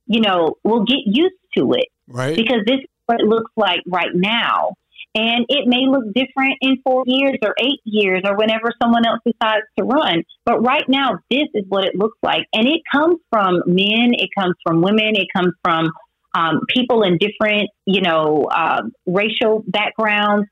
you 0.06 0.20
know, 0.20 0.56
we'll 0.64 0.84
get 0.84 1.00
used 1.06 1.34
to 1.56 1.72
it. 1.72 1.88
Right. 2.08 2.36
Because 2.36 2.60
this 2.66 2.80
is 2.80 2.88
what 3.06 3.20
it 3.20 3.26
looks 3.26 3.50
like 3.56 3.80
right 3.86 4.14
now. 4.14 4.74
And 5.14 5.44
it 5.48 5.66
may 5.66 5.86
look 5.88 6.04
different 6.14 6.58
in 6.60 6.80
four 6.84 7.02
years 7.06 7.36
or 7.42 7.54
eight 7.58 7.80
years 7.84 8.22
or 8.24 8.36
whenever 8.36 8.72
someone 8.80 9.04
else 9.04 9.20
decides 9.24 9.66
to 9.76 9.84
run. 9.84 10.22
But 10.44 10.62
right 10.62 10.88
now, 10.88 11.18
this 11.30 11.48
is 11.52 11.64
what 11.68 11.84
it 11.84 11.96
looks 11.96 12.18
like. 12.22 12.46
And 12.52 12.68
it 12.68 12.82
comes 12.90 13.18
from 13.28 13.62
men, 13.66 14.12
it 14.14 14.30
comes 14.38 14.54
from 14.64 14.82
women, 14.82 15.16
it 15.16 15.26
comes 15.34 15.52
from 15.64 15.90
um, 16.34 16.60
people 16.68 17.02
in 17.02 17.18
different, 17.18 17.70
you 17.86 18.00
know, 18.02 18.44
uh, 18.44 18.82
racial 19.06 19.64
backgrounds. 19.66 20.48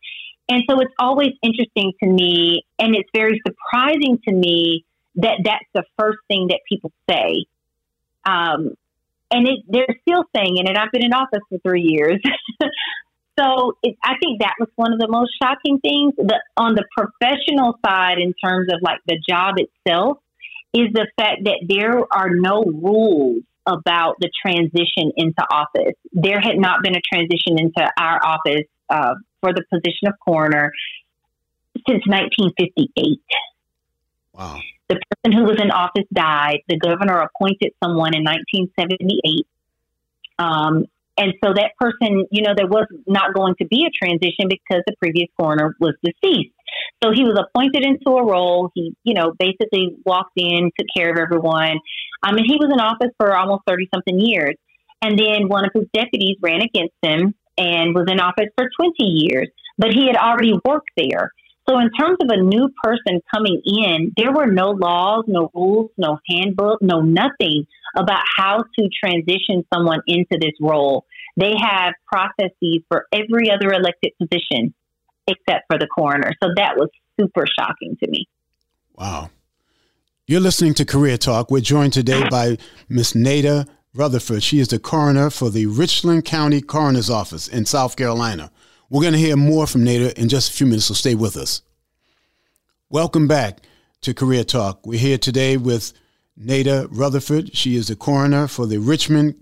And 0.49 0.63
so 0.69 0.81
it's 0.81 0.95
always 0.99 1.31
interesting 1.43 1.93
to 2.03 2.09
me, 2.09 2.65
and 2.79 2.95
it's 2.95 3.11
very 3.15 3.41
surprising 3.47 4.19
to 4.27 4.35
me 4.35 4.85
that 5.17 5.41
that's 5.45 5.67
the 5.75 5.85
first 5.99 6.19
thing 6.29 6.49
that 6.49 6.61
people 6.69 6.91
say. 7.09 7.45
Um, 8.25 8.75
and 9.31 9.47
it, 9.47 9.61
they're 9.69 9.97
still 10.09 10.25
saying 10.35 10.57
it, 10.57 10.67
and 10.67 10.79
I've 10.79 10.91
been 10.91 11.05
in 11.05 11.13
office 11.13 11.43
for 11.51 11.59
three 11.59 11.83
years. 11.83 12.21
So 13.39 13.77
it, 13.83 13.97
I 14.03 14.15
think 14.21 14.41
that 14.41 14.55
was 14.59 14.69
one 14.75 14.93
of 14.93 14.99
the 14.99 15.09
most 15.09 15.31
shocking 15.41 15.79
things. 15.81 16.15
The, 16.17 16.41
on 16.57 16.75
the 16.75 16.85
professional 16.97 17.79
side, 17.87 18.19
in 18.19 18.35
terms 18.35 18.69
of 18.73 18.81
like 18.83 18.99
the 19.07 19.19
job 19.29 19.55
itself, 19.57 20.19
is 20.75 20.89
the 20.93 21.07
fact 21.17 21.45
that 21.45 21.65
there 21.69 22.03
are 22.13 22.31
no 22.31 22.65
rules 22.65 23.43
about 23.69 24.17
the 24.19 24.31
transition 24.43 25.13
into 25.17 25.45
office. 25.53 25.95
There 26.13 26.41
had 26.41 26.57
not 26.57 26.83
been 26.83 26.97
a 26.97 27.01
transition 27.01 27.59
into 27.59 27.93
our 27.99 28.25
office 28.25 28.67
uh, 28.89 29.15
for 29.41 29.53
the 29.53 29.63
position 29.71 30.09
of 30.09 30.15
coroner 30.25 30.73
since 31.87 32.03
1958. 32.07 33.21
Wow. 34.33 34.59
The 34.89 34.95
person 34.95 35.39
who 35.39 35.45
was 35.45 35.61
in 35.61 35.71
office 35.71 36.07
died. 36.13 36.61
The 36.67 36.79
governor 36.79 37.21
appointed 37.21 37.73
someone 37.85 38.17
in 38.17 38.25
1978. 38.25 39.47
Um, 40.39 40.87
and 41.19 41.35
so 41.45 41.53
that 41.53 41.73
person, 41.79 42.27
you 42.31 42.43
know, 42.43 42.55
there 42.57 42.69
was 42.69 42.87
not 43.07 43.35
going 43.35 43.57
to 43.57 43.67
be 43.67 43.87
a 43.87 43.91
transition 43.91 44.49
because 44.49 44.83
the 44.87 44.95
previous 44.99 45.29
coroner 45.39 45.77
was 45.79 45.95
deceased. 46.03 46.55
So 47.03 47.13
he 47.13 47.25
was 47.25 47.39
appointed 47.39 47.85
into 47.85 48.17
a 48.17 48.25
role. 48.25 48.71
He, 48.75 48.95
you 49.05 49.15
know, 49.15 49.33
basically 49.39 49.97
walked 50.05 50.33
in, 50.37 50.71
took 50.79 50.87
care 50.97 51.11
of 51.11 51.19
everyone. 51.19 51.73
Um, 51.73 51.79
I 52.23 52.33
mean, 52.33 52.45
he 52.47 52.57
was 52.57 52.71
in 52.73 52.81
office 52.81 53.15
for 53.19 53.37
almost 53.37 53.63
30 53.67 53.89
something 53.95 54.19
years. 54.19 54.55
And 55.01 55.19
then 55.19 55.49
one 55.49 55.65
of 55.65 55.71
his 55.75 55.85
deputies 55.95 56.37
ran 56.43 56.61
against 56.61 56.95
him 57.03 57.35
and 57.57 57.95
was 57.95 58.07
in 58.11 58.21
office 58.21 58.49
for 58.57 58.69
20 58.81 58.95
years, 59.05 59.49
but 59.77 59.91
he 59.93 60.07
had 60.07 60.17
already 60.17 60.55
worked 60.65 60.91
there. 60.97 61.33
So, 61.69 61.79
in 61.79 61.91
terms 61.93 62.17
of 62.23 62.31
a 62.31 62.43
new 62.43 62.71
person 62.83 63.21
coming 63.33 63.61
in, 63.65 64.13
there 64.17 64.33
were 64.33 64.47
no 64.47 64.71
laws, 64.71 65.25
no 65.29 65.51
rules, 65.55 65.91
no 65.99 66.19
handbook, 66.27 66.81
no 66.81 67.01
nothing 67.01 67.67
about 67.95 68.23
how 68.37 68.65
to 68.79 68.89
transition 68.89 69.67
someone 69.73 70.01
into 70.07 70.39
this 70.41 70.55
role. 70.63 71.05
They 71.37 71.53
have 71.61 71.93
processes 72.11 72.83
for 72.89 73.07
every 73.13 73.51
other 73.51 73.73
elected 73.73 74.13
position 74.19 74.75
except 75.29 75.67
for 75.71 75.79
the 75.79 75.87
coroner. 75.87 76.33
So 76.43 76.51
that 76.57 76.77
was 76.77 76.89
super 77.21 77.45
shocking 77.47 77.97
to 78.03 78.11
me. 78.11 78.27
Wow. 78.97 79.31
You're 80.27 80.41
listening 80.41 80.75
to 80.75 80.85
Career 80.85 81.17
Talk. 81.17 81.51
We're 81.51 81.61
joined 81.61 81.93
today 81.93 82.29
by 82.29 82.59
Miss 82.89 83.15
Naida 83.15 83.67
Rutherford. 83.95 84.43
She 84.43 84.59
is 84.59 84.69
the 84.69 84.79
coroner 84.79 85.31
for 85.31 85.51
the 85.51 85.67
Richland 85.67 86.25
County 86.25 86.61
Coroner's 86.61 87.09
Office 87.09 87.49
in 87.49 87.65
South 87.65 87.97
Carolina. 87.97 88.51
We're 88.91 89.03
going 89.03 89.13
to 89.13 89.19
hear 89.19 89.37
more 89.37 89.67
from 89.67 89.85
Naida 89.85 90.19
in 90.21 90.29
just 90.29 90.51
a 90.51 90.53
few 90.55 90.67
minutes, 90.67 90.87
so 90.87 90.95
stay 90.95 91.15
with 91.15 91.37
us. 91.37 91.63
Welcome 92.91 93.29
back 93.29 93.61
to 94.01 94.15
Career 94.15 94.45
Talk. 94.45 94.87
We're 94.87 94.99
here 94.99 95.19
today 95.19 95.57
with 95.57 95.93
Naida 96.37 96.89
Rutherford. 96.91 97.57
She 97.57 97.77
is 97.77 97.89
the 97.89 97.97
coroner 97.97 98.49
for 98.49 98.67
the 98.67 98.79
Richmond, 98.79 99.35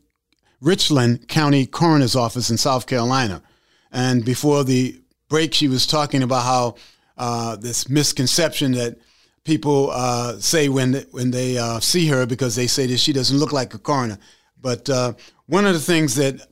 Richland 0.60 1.28
County 1.28 1.66
Coroner's 1.66 2.16
Office 2.16 2.50
in 2.50 2.58
South 2.58 2.86
Carolina. 2.86 3.42
And 3.92 4.24
before 4.24 4.64
the 4.64 5.00
break, 5.28 5.54
she 5.54 5.68
was 5.68 5.86
talking 5.86 6.22
about 6.22 6.44
how 6.44 6.74
uh, 7.16 7.56
this 7.56 7.88
misconception 7.88 8.72
that 8.72 8.98
people 9.44 9.90
uh, 9.92 10.38
say 10.38 10.68
when 10.68 10.94
when 11.12 11.30
they 11.30 11.56
uh, 11.56 11.80
see 11.80 12.06
her 12.08 12.26
because 12.26 12.56
they 12.56 12.66
say 12.66 12.86
that 12.86 12.98
she 12.98 13.12
doesn't 13.12 13.38
look 13.38 13.52
like 13.52 13.72
a 13.74 13.78
coroner. 13.78 14.18
But 14.60 14.90
uh, 14.90 15.14
one 15.46 15.66
of 15.66 15.74
the 15.74 15.80
things 15.80 16.14
that 16.16 16.46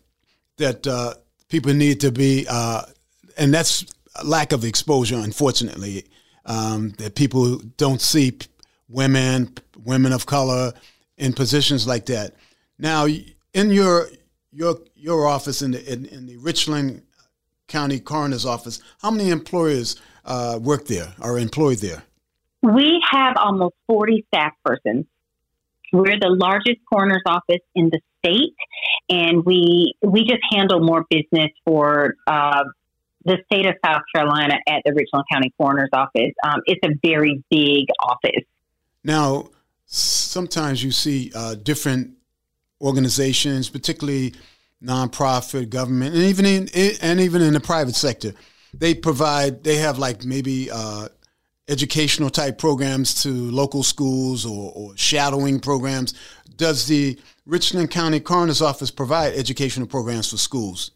that 0.58 0.86
uh, 0.86 1.14
people 1.48 1.74
need 1.74 2.00
to 2.00 2.12
be, 2.12 2.46
uh, 2.48 2.82
and 3.36 3.52
that's 3.52 3.84
lack 4.24 4.52
of 4.52 4.64
exposure, 4.64 5.16
unfortunately, 5.16 6.04
um, 6.46 6.90
that 6.98 7.16
people 7.16 7.58
don't 7.76 8.00
see 8.00 8.38
women, 8.88 9.52
women 9.84 10.12
of 10.12 10.26
color 10.26 10.72
in 11.16 11.32
positions 11.32 11.86
like 11.86 12.06
that. 12.06 12.34
Now, 12.78 13.06
in 13.06 13.70
your 13.70 14.08
your 14.52 14.78
your 14.94 15.26
office 15.26 15.62
in 15.62 15.72
the 15.72 15.92
in, 15.92 16.06
in 16.06 16.26
the 16.26 16.36
Richland 16.36 17.02
County 17.66 18.00
Coroner's 18.00 18.46
Office, 18.46 18.80
how 19.00 19.10
many 19.10 19.30
employers 19.30 20.00
uh, 20.24 20.58
work 20.62 20.86
there, 20.86 21.14
are 21.20 21.38
employed 21.38 21.78
there? 21.78 22.02
We 22.62 23.02
have 23.10 23.36
almost 23.36 23.74
forty 23.86 24.24
staff 24.28 24.52
persons. 24.64 25.06
We're 25.92 26.18
the 26.18 26.30
largest 26.30 26.78
coroner's 26.90 27.22
office 27.26 27.60
in 27.74 27.90
the 27.90 28.00
state, 28.18 28.54
and 29.08 29.44
we 29.44 29.94
we 30.02 30.24
just 30.24 30.42
handle 30.50 30.80
more 30.80 31.04
business 31.08 31.50
for 31.64 32.16
uh, 32.26 32.64
the 33.24 33.38
state 33.46 33.66
of 33.66 33.74
South 33.84 34.02
Carolina 34.14 34.54
at 34.66 34.82
the 34.84 34.92
Richland 34.92 35.24
County 35.32 35.52
Coroner's 35.58 35.90
Office. 35.92 36.32
Um, 36.44 36.60
it's 36.66 36.80
a 36.84 36.94
very 37.06 37.44
big 37.50 37.86
office. 38.00 38.44
Now, 39.04 39.50
sometimes 39.86 40.82
you 40.82 40.90
see 40.90 41.30
uh, 41.34 41.54
different 41.54 42.12
organizations, 42.80 43.68
particularly 43.68 44.34
nonprofit, 44.84 45.70
government, 45.70 46.14
and 46.14 46.24
even 46.24 46.44
in 46.44 46.68
and 47.02 47.20
even 47.20 47.42
in 47.42 47.54
the 47.54 47.60
private 47.60 47.94
sector, 47.94 48.32
they 48.72 48.94
provide. 48.94 49.64
They 49.64 49.76
have 49.76 49.98
like 49.98 50.24
maybe 50.24 50.70
uh, 50.70 51.08
educational 51.68 52.30
type 52.30 52.58
programs 52.58 53.22
to 53.22 53.30
local 53.30 53.82
schools 53.82 54.44
or, 54.44 54.72
or 54.74 54.96
shadowing 54.96 55.60
programs. 55.60 56.14
Does 56.56 56.86
the 56.86 57.18
Richland 57.46 57.90
County 57.90 58.20
Coroner's 58.20 58.62
Office 58.62 58.90
provide 58.90 59.34
educational 59.34 59.86
programs 59.86 60.30
for 60.30 60.36
schools? 60.36 60.90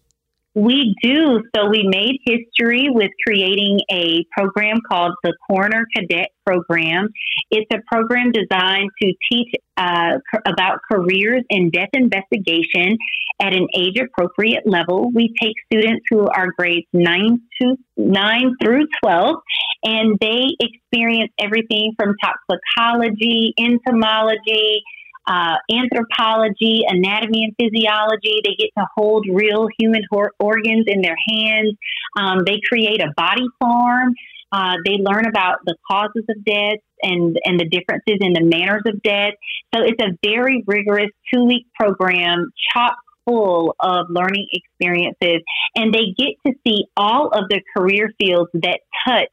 We 0.58 0.96
do. 1.00 1.44
So 1.54 1.68
we 1.68 1.86
made 1.86 2.18
history 2.24 2.88
with 2.90 3.12
creating 3.24 3.78
a 3.92 4.24
program 4.36 4.78
called 4.90 5.12
the 5.22 5.32
Coroner 5.48 5.86
Cadet 5.94 6.30
Program. 6.44 7.10
It's 7.52 7.70
a 7.72 7.78
program 7.86 8.32
designed 8.32 8.90
to 9.00 9.12
teach 9.30 9.52
uh, 9.76 10.18
about 10.46 10.80
careers 10.90 11.44
in 11.48 11.70
death 11.70 11.90
investigation 11.92 12.98
at 13.40 13.52
an 13.52 13.68
age 13.72 13.98
appropriate 14.00 14.64
level. 14.66 15.12
We 15.14 15.32
take 15.40 15.54
students 15.72 16.04
who 16.10 16.26
are 16.26 16.48
grades 16.58 16.88
9 16.92 17.40
to 17.62 17.76
9 17.96 18.56
through 18.60 18.88
12 19.04 19.36
and 19.84 20.18
they 20.20 20.56
experience 20.58 21.30
everything 21.38 21.92
from 21.96 22.16
toxicology, 22.20 23.54
entomology, 23.60 24.82
uh, 25.28 25.56
anthropology, 25.70 26.84
anatomy 26.88 27.44
and 27.44 27.54
physiology. 27.60 28.40
They 28.42 28.56
get 28.58 28.70
to 28.78 28.86
hold 28.96 29.26
real 29.30 29.68
human 29.78 30.02
hor- 30.10 30.32
organs 30.40 30.86
in 30.86 31.02
their 31.02 31.16
hands. 31.28 31.76
Um, 32.18 32.38
they 32.46 32.60
create 32.66 33.02
a 33.02 33.12
body 33.16 33.46
farm. 33.60 34.14
Uh, 34.50 34.76
they 34.86 34.96
learn 34.98 35.26
about 35.26 35.58
the 35.66 35.76
causes 35.88 36.24
of 36.30 36.44
death 36.44 36.78
and, 37.02 37.36
and 37.44 37.60
the 37.60 37.68
differences 37.68 38.16
in 38.20 38.32
the 38.32 38.42
manners 38.42 38.82
of 38.86 39.02
death. 39.02 39.34
So 39.74 39.82
it's 39.82 40.02
a 40.02 40.16
very 40.24 40.64
rigorous 40.66 41.10
two 41.32 41.44
week 41.44 41.66
program, 41.78 42.50
chock 42.72 42.94
full 43.26 43.76
of 43.80 44.06
learning 44.08 44.46
experiences, 44.52 45.42
and 45.76 45.92
they 45.92 46.14
get 46.16 46.34
to 46.46 46.54
see 46.66 46.86
all 46.96 47.28
of 47.28 47.44
the 47.50 47.60
career 47.76 48.10
fields 48.18 48.48
that 48.54 48.80
touch 49.06 49.28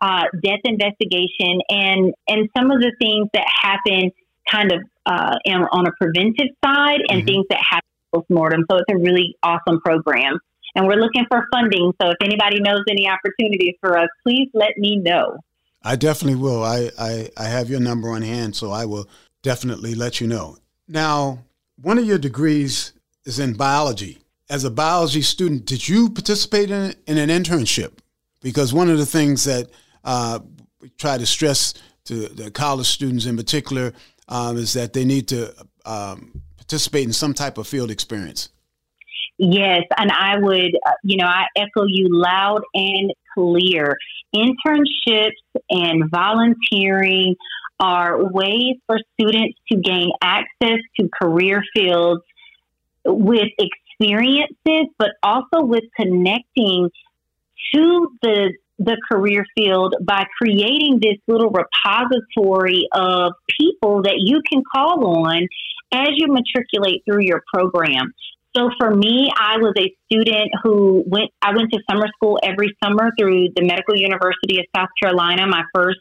uh, 0.00 0.24
death 0.42 0.60
investigation 0.64 1.60
and 1.68 2.12
and 2.28 2.48
some 2.56 2.70
of 2.70 2.80
the 2.80 2.92
things 3.00 3.28
that 3.32 3.46
happen 3.62 4.10
kind 4.50 4.72
of 4.72 4.80
uh, 5.06 5.36
on 5.46 5.86
a 5.86 5.92
preventive 6.00 6.48
side 6.64 7.00
and 7.08 7.20
mm-hmm. 7.20 7.26
things 7.26 7.46
that 7.50 7.58
happen 7.58 7.88
post 8.14 8.28
mortem. 8.30 8.64
So 8.70 8.78
it's 8.78 8.92
a 8.92 8.96
really 8.96 9.36
awesome 9.42 9.80
program. 9.80 10.38
And 10.74 10.86
we're 10.86 10.96
looking 10.96 11.26
for 11.28 11.46
funding. 11.52 11.92
So 12.00 12.10
if 12.10 12.16
anybody 12.22 12.60
knows 12.60 12.82
any 12.88 13.08
opportunities 13.08 13.74
for 13.80 13.98
us, 13.98 14.08
please 14.22 14.48
let 14.54 14.78
me 14.78 14.96
know. 14.96 15.38
I 15.82 15.96
definitely 15.96 16.40
will. 16.40 16.62
I, 16.62 16.90
I, 16.98 17.28
I 17.36 17.44
have 17.44 17.68
your 17.68 17.80
number 17.80 18.10
on 18.10 18.22
hand, 18.22 18.56
so 18.56 18.70
I 18.70 18.84
will 18.84 19.08
definitely 19.42 19.94
let 19.94 20.20
you 20.20 20.26
know. 20.26 20.56
Now, 20.88 21.44
one 21.80 21.98
of 21.98 22.04
your 22.04 22.18
degrees 22.18 22.92
is 23.24 23.38
in 23.38 23.54
biology. 23.54 24.18
As 24.48 24.64
a 24.64 24.70
biology 24.70 25.22
student, 25.22 25.66
did 25.66 25.88
you 25.88 26.08
participate 26.08 26.70
in, 26.70 26.94
in 27.06 27.18
an 27.18 27.28
internship? 27.28 27.98
Because 28.40 28.72
one 28.72 28.90
of 28.90 28.98
the 28.98 29.06
things 29.06 29.44
that 29.44 29.68
uh, 30.04 30.40
we 30.80 30.90
try 30.90 31.18
to 31.18 31.26
stress 31.26 31.74
to 32.04 32.28
the 32.28 32.50
college 32.50 32.86
students 32.86 33.26
in 33.26 33.36
particular 33.36 33.92
um, 34.28 34.56
is 34.56 34.72
that 34.74 34.92
they 34.92 35.04
need 35.04 35.28
to 35.28 35.54
um, 35.84 36.42
participate 36.56 37.04
in 37.06 37.12
some 37.12 37.34
type 37.34 37.58
of 37.58 37.66
field 37.66 37.90
experience. 37.90 38.48
Yes, 39.38 39.82
and 39.96 40.10
I 40.10 40.38
would, 40.38 40.74
uh, 40.86 40.92
you 41.02 41.16
know, 41.16 41.26
I 41.26 41.46
echo 41.56 41.84
you 41.86 42.08
loud 42.10 42.62
and 42.74 43.12
clear. 43.34 43.96
Internships 44.34 45.32
and 45.68 46.10
volunteering 46.10 47.34
are 47.80 48.22
ways 48.22 48.76
for 48.86 48.98
students 49.14 49.58
to 49.70 49.78
gain 49.78 50.12
access 50.22 50.78
to 50.98 51.08
career 51.20 51.62
fields 51.74 52.22
with 53.04 53.48
experiences, 53.58 54.94
but 54.98 55.10
also 55.22 55.62
with 55.62 55.84
connecting 55.96 56.88
to 57.74 58.08
the 58.22 58.52
the 58.84 58.96
career 59.10 59.44
field 59.56 59.94
by 60.02 60.24
creating 60.40 60.98
this 61.00 61.18
little 61.26 61.50
repository 61.50 62.88
of 62.92 63.32
people 63.58 64.02
that 64.02 64.16
you 64.18 64.40
can 64.50 64.62
call 64.74 65.24
on 65.24 65.46
as 65.92 66.08
you 66.16 66.26
matriculate 66.28 67.02
through 67.04 67.22
your 67.22 67.42
program. 67.52 68.12
So 68.54 68.68
for 68.78 68.94
me, 68.94 69.30
I 69.34 69.56
was 69.56 69.72
a 69.78 69.94
student 70.06 70.50
who 70.62 71.02
went, 71.06 71.30
I 71.40 71.54
went 71.54 71.72
to 71.72 71.80
summer 71.90 72.06
school 72.16 72.38
every 72.42 72.76
summer 72.84 73.10
through 73.18 73.48
the 73.56 73.64
Medical 73.64 73.96
University 73.96 74.58
of 74.60 74.66
South 74.76 74.90
Carolina. 75.02 75.46
My 75.46 75.62
first 75.74 75.98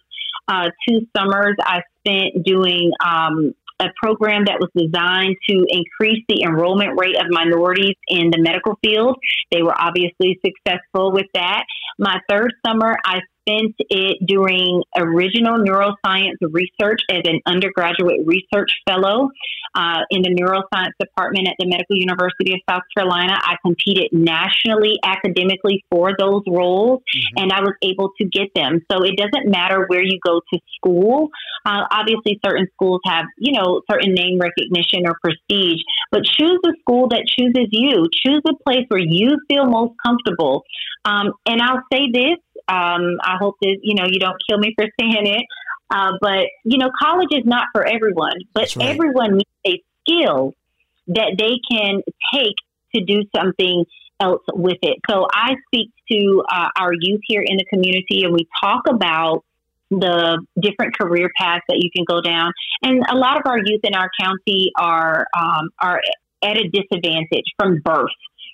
uh, 0.47 0.69
two 0.87 1.07
summers 1.15 1.55
I 1.61 1.81
spent 1.99 2.43
doing 2.45 2.91
um, 3.05 3.53
a 3.81 3.89
program 4.01 4.45
that 4.45 4.59
was 4.59 4.69
designed 4.77 5.35
to 5.49 5.65
increase 5.67 6.23
the 6.29 6.43
enrollment 6.43 6.99
rate 6.99 7.17
of 7.17 7.25
minorities 7.29 7.95
in 8.07 8.29
the 8.29 8.39
medical 8.39 8.77
field. 8.83 9.17
They 9.51 9.63
were 9.63 9.75
obviously 9.77 10.39
successful 10.45 11.11
with 11.11 11.25
that. 11.33 11.63
My 11.97 12.19
third 12.29 12.53
summer, 12.65 12.95
I 13.03 13.19
spent 13.41 13.75
it 13.89 14.17
doing 14.25 14.83
original 14.97 15.57
neuroscience 15.57 16.37
research 16.41 17.01
as 17.09 17.21
an 17.25 17.39
undergraduate 17.45 18.21
research 18.25 18.69
fellow 18.87 19.29
uh, 19.75 20.01
in 20.09 20.21
the 20.21 20.29
neuroscience 20.29 20.91
department 20.99 21.47
at 21.47 21.55
the 21.59 21.65
Medical 21.65 21.95
University 21.95 22.53
of 22.53 22.59
South 22.69 22.83
Carolina. 22.95 23.33
I 23.39 23.55
competed 23.65 24.09
nationally 24.11 24.99
academically 25.03 25.83
for 25.89 26.11
those 26.17 26.43
roles, 26.47 26.99
mm-hmm. 26.99 27.43
and 27.43 27.51
I 27.51 27.61
was 27.61 27.73
able 27.81 28.11
to 28.19 28.27
get 28.27 28.49
them. 28.55 28.81
So 28.91 29.03
it 29.03 29.17
doesn't 29.17 29.49
matter 29.49 29.85
where 29.87 30.03
you 30.03 30.19
go 30.25 30.41
to 30.53 30.59
school. 30.75 31.29
Uh, 31.65 31.83
obviously, 31.91 32.39
certain 32.45 32.67
schools 32.73 33.01
have, 33.05 33.25
you 33.37 33.53
know, 33.53 33.81
certain 33.89 34.13
name 34.13 34.39
recognition 34.39 35.05
or 35.05 35.15
prestige, 35.21 35.81
but 36.11 36.23
choose 36.23 36.59
a 36.65 36.73
school 36.81 37.07
that 37.09 37.25
chooses 37.27 37.67
you. 37.71 38.07
Choose 38.25 38.41
a 38.47 38.53
place 38.63 38.85
where 38.89 39.01
you 39.01 39.37
feel 39.47 39.65
most 39.65 39.93
comfortable. 40.05 40.63
Um, 41.05 41.33
and 41.47 41.61
I'll 41.61 41.83
say 41.91 42.11
this 42.13 42.37
um, 42.71 43.17
I 43.23 43.35
hope 43.39 43.55
that 43.61 43.77
you 43.83 43.95
know 43.95 44.05
you 44.07 44.19
don't 44.19 44.37
kill 44.49 44.57
me 44.57 44.73
for 44.75 44.85
saying 44.99 45.27
it. 45.27 45.45
Uh, 45.93 46.13
but 46.21 46.45
you 46.63 46.77
know, 46.77 46.89
college 47.01 47.29
is 47.31 47.45
not 47.45 47.67
for 47.73 47.85
everyone. 47.85 48.37
But 48.53 48.73
right. 48.75 48.89
everyone 48.89 49.37
needs 49.37 49.49
a 49.67 49.83
skill 50.01 50.53
that 51.07 51.35
they 51.37 51.59
can 51.69 52.01
take 52.33 52.55
to 52.95 53.03
do 53.03 53.23
something 53.35 53.85
else 54.21 54.43
with 54.53 54.77
it. 54.83 54.97
So 55.09 55.27
I 55.33 55.55
speak 55.67 55.91
to 56.11 56.43
uh, 56.51 56.69
our 56.77 56.93
youth 56.93 57.21
here 57.25 57.43
in 57.45 57.57
the 57.57 57.65
community, 57.65 58.23
and 58.23 58.33
we 58.33 58.47
talk 58.63 58.83
about 58.89 59.43
the 59.89 60.41
different 60.61 60.97
career 60.97 61.29
paths 61.37 61.65
that 61.67 61.79
you 61.81 61.89
can 61.93 62.05
go 62.07 62.21
down. 62.21 62.53
And 62.81 63.03
a 63.11 63.15
lot 63.15 63.37
of 63.37 63.43
our 63.45 63.57
youth 63.57 63.81
in 63.83 63.93
our 63.93 64.09
county 64.21 64.71
are 64.79 65.25
um, 65.37 65.69
are 65.79 65.99
at 66.41 66.57
a 66.57 66.69
disadvantage 66.69 67.45
from 67.59 67.81
birth. 67.83 68.09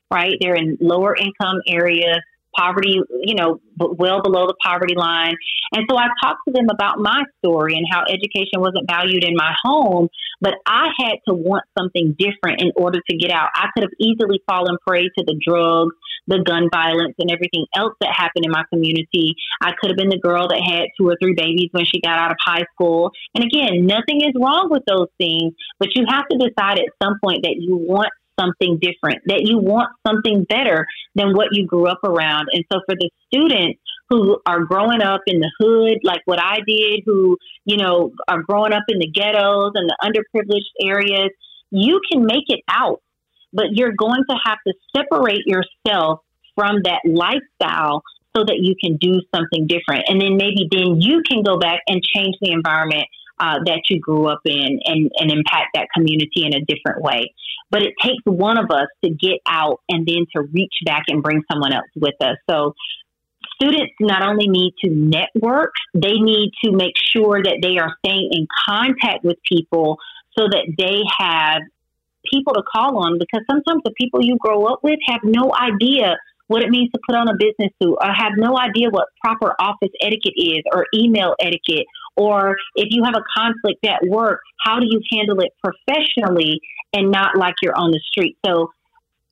Right, 0.10 0.38
they're 0.40 0.56
in 0.56 0.78
lower 0.80 1.16
income 1.16 1.60
areas 1.68 2.22
poverty, 2.58 3.00
you 3.22 3.36
know, 3.36 3.60
well 3.78 4.22
below 4.22 4.48
the 4.48 4.56
poverty 4.64 4.96
line. 4.96 5.36
And 5.74 5.86
so 5.90 5.98
I 5.98 6.08
talked 6.24 6.40
to 6.48 6.54
them 6.54 6.68
about 6.72 7.00
my 7.00 7.24
story 7.40 7.76
and 7.76 7.86
how 7.90 8.04
education 8.04 8.60
wasn't 8.60 8.90
valued 8.90 9.24
in 9.24 9.36
my 9.36 9.54
home, 9.64 10.08
but 10.42 10.56
I 10.66 10.90
had 11.00 11.18
to 11.28 11.34
want 11.34 11.66
something 11.78 12.16
different 12.18 12.62
in 12.62 12.72
order 12.76 13.00
to 13.10 13.18
get 13.18 13.32
out. 13.32 13.50
I 13.56 13.68
could 13.74 13.84
have 13.84 13.94
easily 14.00 14.42
fallen 14.48 14.78
prey 14.86 15.04
to 15.04 15.24
the 15.26 15.40
drugs, 15.46 15.96
the 16.28 16.44
gun 16.46 16.70
violence, 16.72 17.16
and 17.20 17.32
everything 17.32 17.66
else 17.76 17.94
that 18.02 18.14
happened 18.16 18.46
in 18.46 18.52
my 18.52 18.64
community. 18.72 19.36
I 19.62 19.72
could 19.80 19.90
have 19.90 19.98
been 19.98 20.10
the 20.10 20.20
girl 20.20 20.48
that 20.48 20.62
had 20.62 20.88
two 20.98 21.08
or 21.08 21.18
three 21.22 21.34
babies 21.36 21.70
when 21.72 21.86
she 21.86 22.02
got 22.02 22.20
out 22.20 22.32
of 22.32 22.38
high 22.44 22.66
school. 22.74 23.12
And 23.36 23.44
again, 23.44 23.86
nothing 23.86 24.22
is 24.22 24.34
wrong 24.36 24.70
with 24.70 24.84
those 24.88 25.08
things, 25.18 25.54
but 25.80 25.90
you 25.96 26.06
have 26.10 26.26
to 26.32 26.38
decide 26.38 26.80
at 26.80 26.90
some 27.02 27.20
point 27.24 27.44
that 27.44 27.56
you 27.58 27.78
want 27.78 28.10
something 28.40 28.80
different, 28.80 29.22
that 29.26 29.42
you 29.44 29.58
want 29.58 29.90
something 30.06 30.46
better 30.48 30.88
than 31.16 31.34
what 31.34 31.48
you 31.52 31.66
grew 31.66 31.88
up 31.88 32.00
around. 32.04 32.48
And 32.52 32.64
so 32.72 32.80
for 32.86 32.96
the 32.96 33.10
students 33.34 33.80
who 34.10 34.40
are 34.46 34.64
growing 34.64 35.02
up 35.02 35.22
in 35.28 35.40
the 35.40 35.52
hood, 35.60 36.00
like 36.04 36.22
what 36.26 36.42
I 36.42 36.60
did, 36.66 37.02
who, 37.06 37.38
you 37.66 37.78
know, 37.78 38.12
are 38.28 38.42
growing 38.42 38.74
up 38.74 38.84
in 38.88 39.00
the 39.00 39.08
ghettos 39.08 39.72
and 39.76 39.90
the 39.90 39.98
underprivileged 40.04 40.90
areas, 40.90 41.30
you 41.72 42.00
can 42.10 42.26
make 42.26 42.46
it 42.48 42.62
out, 42.70 43.02
but 43.52 43.68
you're 43.72 43.92
going 43.92 44.24
to 44.30 44.36
have 44.46 44.60
to 44.66 44.74
separate 44.96 45.46
yourself 45.46 46.22
from 46.56 46.82
that 46.84 47.02
lifestyle 47.06 48.02
so 48.36 48.44
that 48.46 48.58
you 48.60 48.76
can 48.82 48.98
do 48.98 49.22
something 49.34 49.68
different. 49.68 50.06
And 50.08 50.22
then 50.22 50.38
maybe 50.38 50.68
then 50.72 51.02
you 51.02 51.22
can 51.30 51.44
go 51.44 51.58
back 51.58 51.82
and 51.88 52.02
change 52.02 52.36
the 52.42 52.52
environment 52.52 53.06
uh, 53.40 53.60
that 53.66 53.82
you 53.90 54.00
grew 54.00 54.28
up 54.28 54.42
in 54.46 54.80
and, 54.86 55.12
and 55.18 55.32
impact 55.32 55.70
that 55.76 55.88
community 55.94 56.46
in 56.46 56.54
a 56.56 56.62
different 56.62 57.02
way. 57.02 57.34
But 57.70 57.82
it 57.82 57.94
takes 58.02 58.24
one 58.26 58.58
of 58.58 58.72
us 58.72 58.88
to 59.04 59.10
get 59.10 59.40
out 59.48 59.82
and 59.90 60.08
then 60.08 60.26
to 60.36 60.44
reach 60.54 60.74
back 60.86 61.04
and 61.08 61.22
bring 61.22 61.44
someone 61.52 61.74
else 61.74 61.90
with 61.96 62.16
us. 62.22 62.38
So 62.50 62.74
students 63.56 63.94
not 64.00 64.28
only 64.28 64.48
need 64.48 64.74
to 64.84 64.90
network, 64.90 65.74
they 65.94 66.14
need 66.14 66.52
to 66.64 66.72
make 66.72 66.94
sure 67.16 67.42
that 67.44 67.60
they 67.62 67.78
are 67.78 67.96
staying 68.06 68.30
in 68.32 68.48
contact 68.68 69.24
with 69.24 69.38
people 69.50 69.98
so 70.38 70.46
that 70.46 70.74
they 70.78 71.02
have 71.18 71.62
people 72.32 72.54
to 72.54 72.64
call 72.64 72.98
on 72.98 73.18
because 73.20 73.42
sometimes 73.50 73.82
the 73.84 73.92
people 73.92 74.22
you 74.22 74.38
grow 74.40 74.66
up 74.66 74.80
with 74.84 75.00
have 75.08 75.22
no 75.24 75.52
idea 75.54 76.18
what 76.48 76.64
it 76.64 76.70
means 76.70 76.90
to 76.92 77.00
put 77.08 77.16
on 77.16 77.28
a 77.28 77.34
business 77.34 77.72
suit, 77.82 77.96
or 78.02 78.12
have 78.12 78.34
no 78.38 78.58
idea 78.58 78.90
what 78.90 79.08
proper 79.24 79.54
office 79.60 79.92
etiquette 80.02 80.34
is, 80.38 80.64
or 80.74 80.86
email 80.94 81.36
etiquette, 81.40 81.86
or 82.16 82.56
if 82.76 82.88
you 82.90 83.04
have 83.04 83.16
a 83.16 83.24
conflict 83.38 83.86
at 83.86 84.06
work, 84.08 84.42
how 84.60 84.80
do 84.80 84.88
you 84.90 85.02
handle 85.12 85.40
it 85.40 85.52
professionally 85.64 86.60
and 86.94 87.12
not 87.12 87.38
like 87.38 87.56
you're 87.62 87.78
on 87.78 87.92
the 87.92 88.00
street? 88.12 88.38
So 88.46 88.72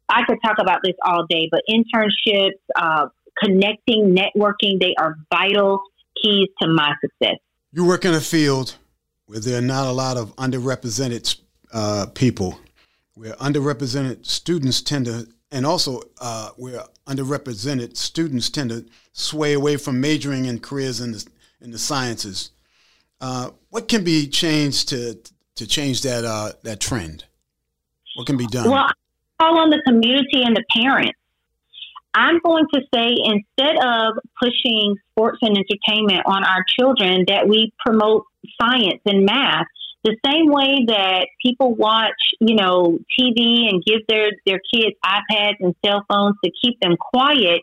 I 0.10 0.24
could 0.26 0.38
talk 0.46 0.58
about 0.60 0.80
this 0.84 0.94
all 1.04 1.26
day, 1.28 1.50
but 1.52 1.62
internships, 1.70 2.60
uh, 2.76 3.08
connecting, 3.42 4.16
networking, 4.16 4.80
they 4.80 4.94
are 4.98 5.18
vital 5.34 5.82
keys 6.22 6.50
to 6.62 6.68
my 6.68 6.94
success. 7.02 7.38
You 7.72 7.86
work 7.86 8.06
in 8.06 8.14
a 8.14 8.22
field 8.22 8.76
where 9.26 9.40
there 9.40 9.58
are 9.58 9.62
not 9.62 9.88
a 9.88 9.92
lot 9.92 10.18
of 10.18 10.36
underrepresented 10.36 11.40
uh, 11.74 12.06
people, 12.14 12.60
where 13.16 13.34
underrepresented 13.34 14.26
students 14.26 14.82
tend 14.82 15.06
to, 15.06 15.28
and 15.52 15.66
also 15.66 16.02
uh, 16.22 16.50
where 16.58 16.82
underrepresented 17.08 17.98
students 17.98 18.50
tend 18.50 18.70
to 18.72 18.86
sway 19.14 19.54
away 19.54 19.78
from 19.78 20.02
majoring 20.02 20.46
in 20.46 20.60
careers 20.60 21.00
in 21.00 21.12
the 21.12 21.26
in 21.62 21.72
the 21.72 21.78
sciences. 21.78 22.52
Uh, 23.22 23.50
what 23.70 23.88
can 23.88 24.04
be 24.04 24.28
changed 24.28 24.90
to 24.90 25.18
to 25.56 25.68
change 25.68 26.02
that 26.02 26.26
uh, 26.26 26.52
that 26.64 26.80
trend? 26.80 27.26
What 28.16 28.28
can 28.28 28.38
be 28.38 28.48
done? 28.48 28.70
Well, 28.70 28.86
I 28.86 28.92
call 29.40 29.58
on 29.60 29.70
the 29.70 29.82
community 29.86 30.44
and 30.44 30.56
the 30.56 30.64
parents. 30.76 31.20
I'm 32.14 32.40
going 32.40 32.66
to 32.74 32.82
say 32.94 33.14
instead 33.24 33.76
of 33.84 34.14
pushing 34.42 34.96
sports 35.12 35.40
and 35.42 35.58
entertainment 35.58 36.26
on 36.26 36.46
our 36.46 36.64
children, 36.80 37.26
that 37.28 37.48
we 37.48 37.74
promote 37.86 38.26
science 38.60 39.02
and 39.06 39.26
math. 39.26 39.68
The 40.06 40.16
same 40.24 40.52
way 40.52 40.86
that 40.88 41.28
people 41.42 41.74
watch, 41.74 42.14
you 42.40 42.56
know, 42.56 43.00
TV 43.20 43.68
and 43.68 43.84
give 43.84 44.06
their, 44.08 44.30
their 44.46 44.62
kids 44.72 44.96
iPads 45.04 45.56
and 45.60 45.74
cell 45.84 46.06
phones 46.08 46.36
to 46.46 46.52
keep 46.64 46.80
them 46.80 46.96
quiet, 46.96 47.62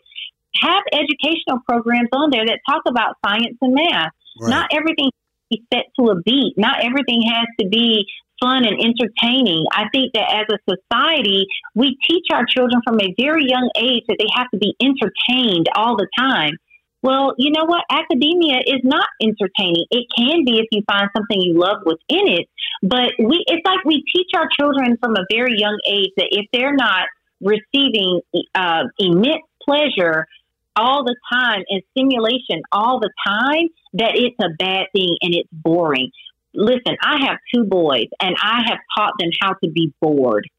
have 0.61 0.83
educational 0.91 1.63
programs 1.65 2.09
on 2.11 2.31
there 2.31 2.45
that 2.45 2.59
talk 2.69 2.83
about 2.85 3.15
science 3.25 3.57
and 3.61 3.73
math. 3.73 4.11
Right. 4.41 4.49
Not 4.49 4.69
everything 4.73 5.05
has 5.05 5.11
to 5.11 5.47
be 5.51 5.63
set 5.73 5.85
to 5.97 6.11
a 6.11 6.21
beat. 6.21 6.55
Not 6.57 6.83
everything 6.83 7.21
has 7.21 7.47
to 7.61 7.67
be 7.69 8.05
fun 8.41 8.65
and 8.65 8.75
entertaining. 8.75 9.65
I 9.71 9.85
think 9.93 10.11
that 10.13 10.43
as 10.43 10.47
a 10.51 10.59
society, 10.67 11.47
we 11.75 11.97
teach 12.05 12.25
our 12.33 12.45
children 12.45 12.81
from 12.83 12.99
a 12.99 13.15
very 13.17 13.45
young 13.47 13.69
age 13.77 14.03
that 14.09 14.17
they 14.19 14.27
have 14.35 14.49
to 14.51 14.57
be 14.57 14.75
entertained 14.81 15.67
all 15.75 15.95
the 15.95 16.07
time. 16.19 16.57
Well, 17.03 17.35
you 17.37 17.51
know 17.51 17.65
what? 17.65 17.83
Academia 17.91 18.59
is 18.65 18.81
not 18.83 19.07
entertaining. 19.21 19.85
It 19.91 20.07
can 20.17 20.45
be 20.45 20.57
if 20.59 20.67
you 20.71 20.81
find 20.87 21.09
something 21.15 21.39
you 21.39 21.59
love 21.59 21.77
within 21.85 22.27
it, 22.27 22.49
but 22.81 23.11
we 23.19 23.43
it's 23.47 23.65
like 23.65 23.85
we 23.85 24.03
teach 24.15 24.29
our 24.35 24.47
children 24.59 24.97
from 24.97 25.15
a 25.15 25.25
very 25.29 25.59
young 25.59 25.79
age 25.87 26.11
that 26.17 26.29
if 26.31 26.47
they're 26.53 26.75
not 26.75 27.07
receiving 27.41 28.21
uh, 28.55 28.83
immense 28.97 29.43
pleasure 29.61 30.25
all 30.75 31.03
the 31.03 31.15
time 31.31 31.63
and 31.69 31.83
stimulation 31.91 32.63
all 32.71 32.99
the 32.99 33.11
time, 33.27 33.67
that 33.93 34.13
it's 34.15 34.37
a 34.41 34.49
bad 34.57 34.87
thing 34.95 35.17
and 35.21 35.35
it's 35.35 35.49
boring 35.51 36.09
listen, 36.53 36.95
I 37.01 37.25
have 37.25 37.37
two 37.53 37.63
boys 37.63 38.07
and 38.21 38.35
I 38.41 38.61
have 38.67 38.79
taught 38.97 39.13
them 39.19 39.29
how 39.41 39.53
to 39.63 39.69
be 39.69 39.93
bored. 39.99 40.49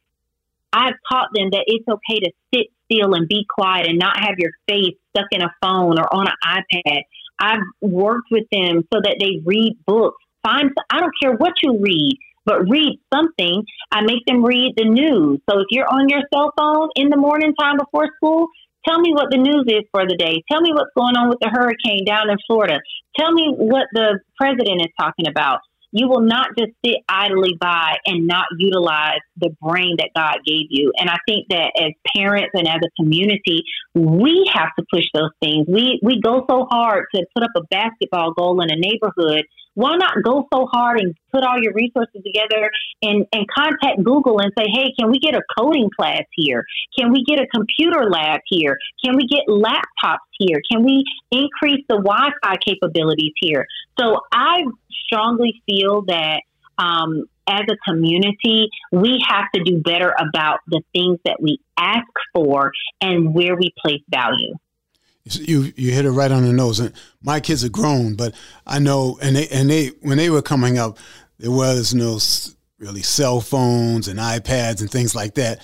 I've 0.72 0.94
taught 1.10 1.28
them 1.32 1.50
that 1.52 1.64
it's 1.66 1.86
okay 1.86 2.20
to 2.20 2.32
sit 2.52 2.66
still 2.84 3.14
and 3.14 3.28
be 3.28 3.46
quiet 3.48 3.86
and 3.86 3.98
not 3.98 4.18
have 4.18 4.38
your 4.38 4.50
face 4.68 4.96
stuck 5.14 5.26
in 5.30 5.42
a 5.42 5.52
phone 5.62 5.98
or 5.98 6.12
on 6.14 6.26
an 6.26 6.34
iPad. 6.44 7.02
I've 7.38 7.62
worked 7.80 8.28
with 8.30 8.44
them 8.52 8.82
so 8.92 9.00
that 9.02 9.16
they 9.20 9.40
read 9.44 9.76
books. 9.86 10.16
Find 10.42 10.70
I 10.90 11.00
don't 11.00 11.12
care 11.20 11.32
what 11.34 11.54
you 11.62 11.78
read, 11.80 12.18
but 12.44 12.68
read 12.68 13.00
something. 13.12 13.64
I 13.90 14.02
make 14.02 14.24
them 14.26 14.44
read 14.44 14.74
the 14.76 14.84
news. 14.84 15.40
So 15.48 15.60
if 15.60 15.66
you're 15.70 15.88
on 15.88 16.08
your 16.08 16.22
cell 16.32 16.52
phone 16.58 16.90
in 16.96 17.08
the 17.08 17.16
morning 17.16 17.54
time 17.58 17.78
before 17.78 18.08
school, 18.16 18.48
tell 18.86 19.00
me 19.00 19.12
what 19.12 19.30
the 19.30 19.38
news 19.38 19.64
is 19.66 19.84
for 19.90 20.06
the 20.06 20.16
day. 20.16 20.42
Tell 20.50 20.60
me 20.60 20.72
what's 20.72 20.92
going 20.96 21.16
on 21.16 21.28
with 21.28 21.38
the 21.40 21.48
hurricane 21.48 22.04
down 22.04 22.30
in 22.30 22.36
Florida. 22.46 22.78
Tell 23.18 23.32
me 23.32 23.54
what 23.56 23.86
the 23.92 24.20
president 24.36 24.82
is 24.82 24.92
talking 24.98 25.26
about 25.28 25.60
you 25.94 26.08
will 26.08 26.22
not 26.22 26.48
just 26.58 26.72
sit 26.84 26.96
idly 27.08 27.56
by 27.58 27.96
and 28.04 28.26
not 28.26 28.46
utilize 28.58 29.20
the 29.36 29.50
brain 29.62 29.94
that 29.98 30.10
God 30.14 30.38
gave 30.44 30.66
you. 30.68 30.92
And 30.98 31.08
I 31.08 31.18
think 31.26 31.46
that 31.50 31.70
as 31.80 31.92
parents 32.16 32.50
and 32.52 32.66
as 32.66 32.80
a 32.84 32.90
community, 33.00 33.62
we 33.94 34.50
have 34.52 34.70
to 34.76 34.84
push 34.92 35.04
those 35.14 35.30
things. 35.40 35.66
We 35.68 36.00
we 36.02 36.20
go 36.20 36.44
so 36.50 36.66
hard 36.68 37.04
to 37.14 37.24
put 37.32 37.44
up 37.44 37.50
a 37.56 37.62
basketball 37.70 38.34
goal 38.34 38.60
in 38.60 38.70
a 38.72 38.76
neighborhood 38.76 39.44
why 39.74 39.96
not 39.96 40.22
go 40.22 40.46
so 40.52 40.66
hard 40.66 41.00
and 41.00 41.14
put 41.32 41.44
all 41.44 41.60
your 41.60 41.72
resources 41.74 42.22
together 42.24 42.70
and, 43.02 43.26
and 43.32 43.46
contact 43.48 44.02
Google 44.02 44.40
and 44.40 44.52
say, 44.56 44.66
hey, 44.72 44.92
can 44.98 45.10
we 45.10 45.18
get 45.18 45.34
a 45.34 45.42
coding 45.58 45.90
class 45.94 46.22
here? 46.32 46.64
Can 46.98 47.12
we 47.12 47.24
get 47.24 47.40
a 47.40 47.46
computer 47.46 48.08
lab 48.08 48.40
here? 48.46 48.78
Can 49.04 49.16
we 49.16 49.26
get 49.26 49.42
laptops 49.48 50.26
here? 50.38 50.60
Can 50.70 50.84
we 50.84 51.04
increase 51.30 51.84
the 51.88 51.96
Wi 51.96 52.30
Fi 52.42 52.56
capabilities 52.64 53.32
here? 53.40 53.66
So 53.98 54.20
I 54.32 54.62
strongly 55.06 55.62
feel 55.66 56.02
that 56.02 56.40
um, 56.78 57.24
as 57.46 57.62
a 57.70 57.76
community, 57.88 58.68
we 58.90 59.22
have 59.28 59.44
to 59.54 59.62
do 59.62 59.80
better 59.82 60.14
about 60.18 60.60
the 60.66 60.82
things 60.92 61.18
that 61.24 61.40
we 61.40 61.58
ask 61.76 62.06
for 62.34 62.72
and 63.00 63.34
where 63.34 63.54
we 63.56 63.72
place 63.84 64.00
value 64.08 64.54
you 65.24 65.72
you 65.76 65.92
hit 65.92 66.04
it 66.04 66.10
right 66.10 66.30
on 66.30 66.44
the 66.44 66.52
nose. 66.52 66.80
And 66.80 66.92
my 67.22 67.40
kids 67.40 67.64
are 67.64 67.70
grown, 67.70 68.14
but 68.14 68.34
I 68.66 68.78
know, 68.78 69.18
and 69.22 69.36
they 69.36 69.48
and 69.48 69.70
they 69.70 69.88
when 70.02 70.18
they 70.18 70.30
were 70.30 70.42
coming 70.42 70.78
up, 70.78 70.98
there 71.38 71.50
was 71.50 71.94
no 71.94 72.18
really 72.78 73.02
cell 73.02 73.40
phones 73.40 74.08
and 74.08 74.18
iPads 74.18 74.80
and 74.80 74.90
things 74.90 75.14
like 75.14 75.34
that. 75.34 75.60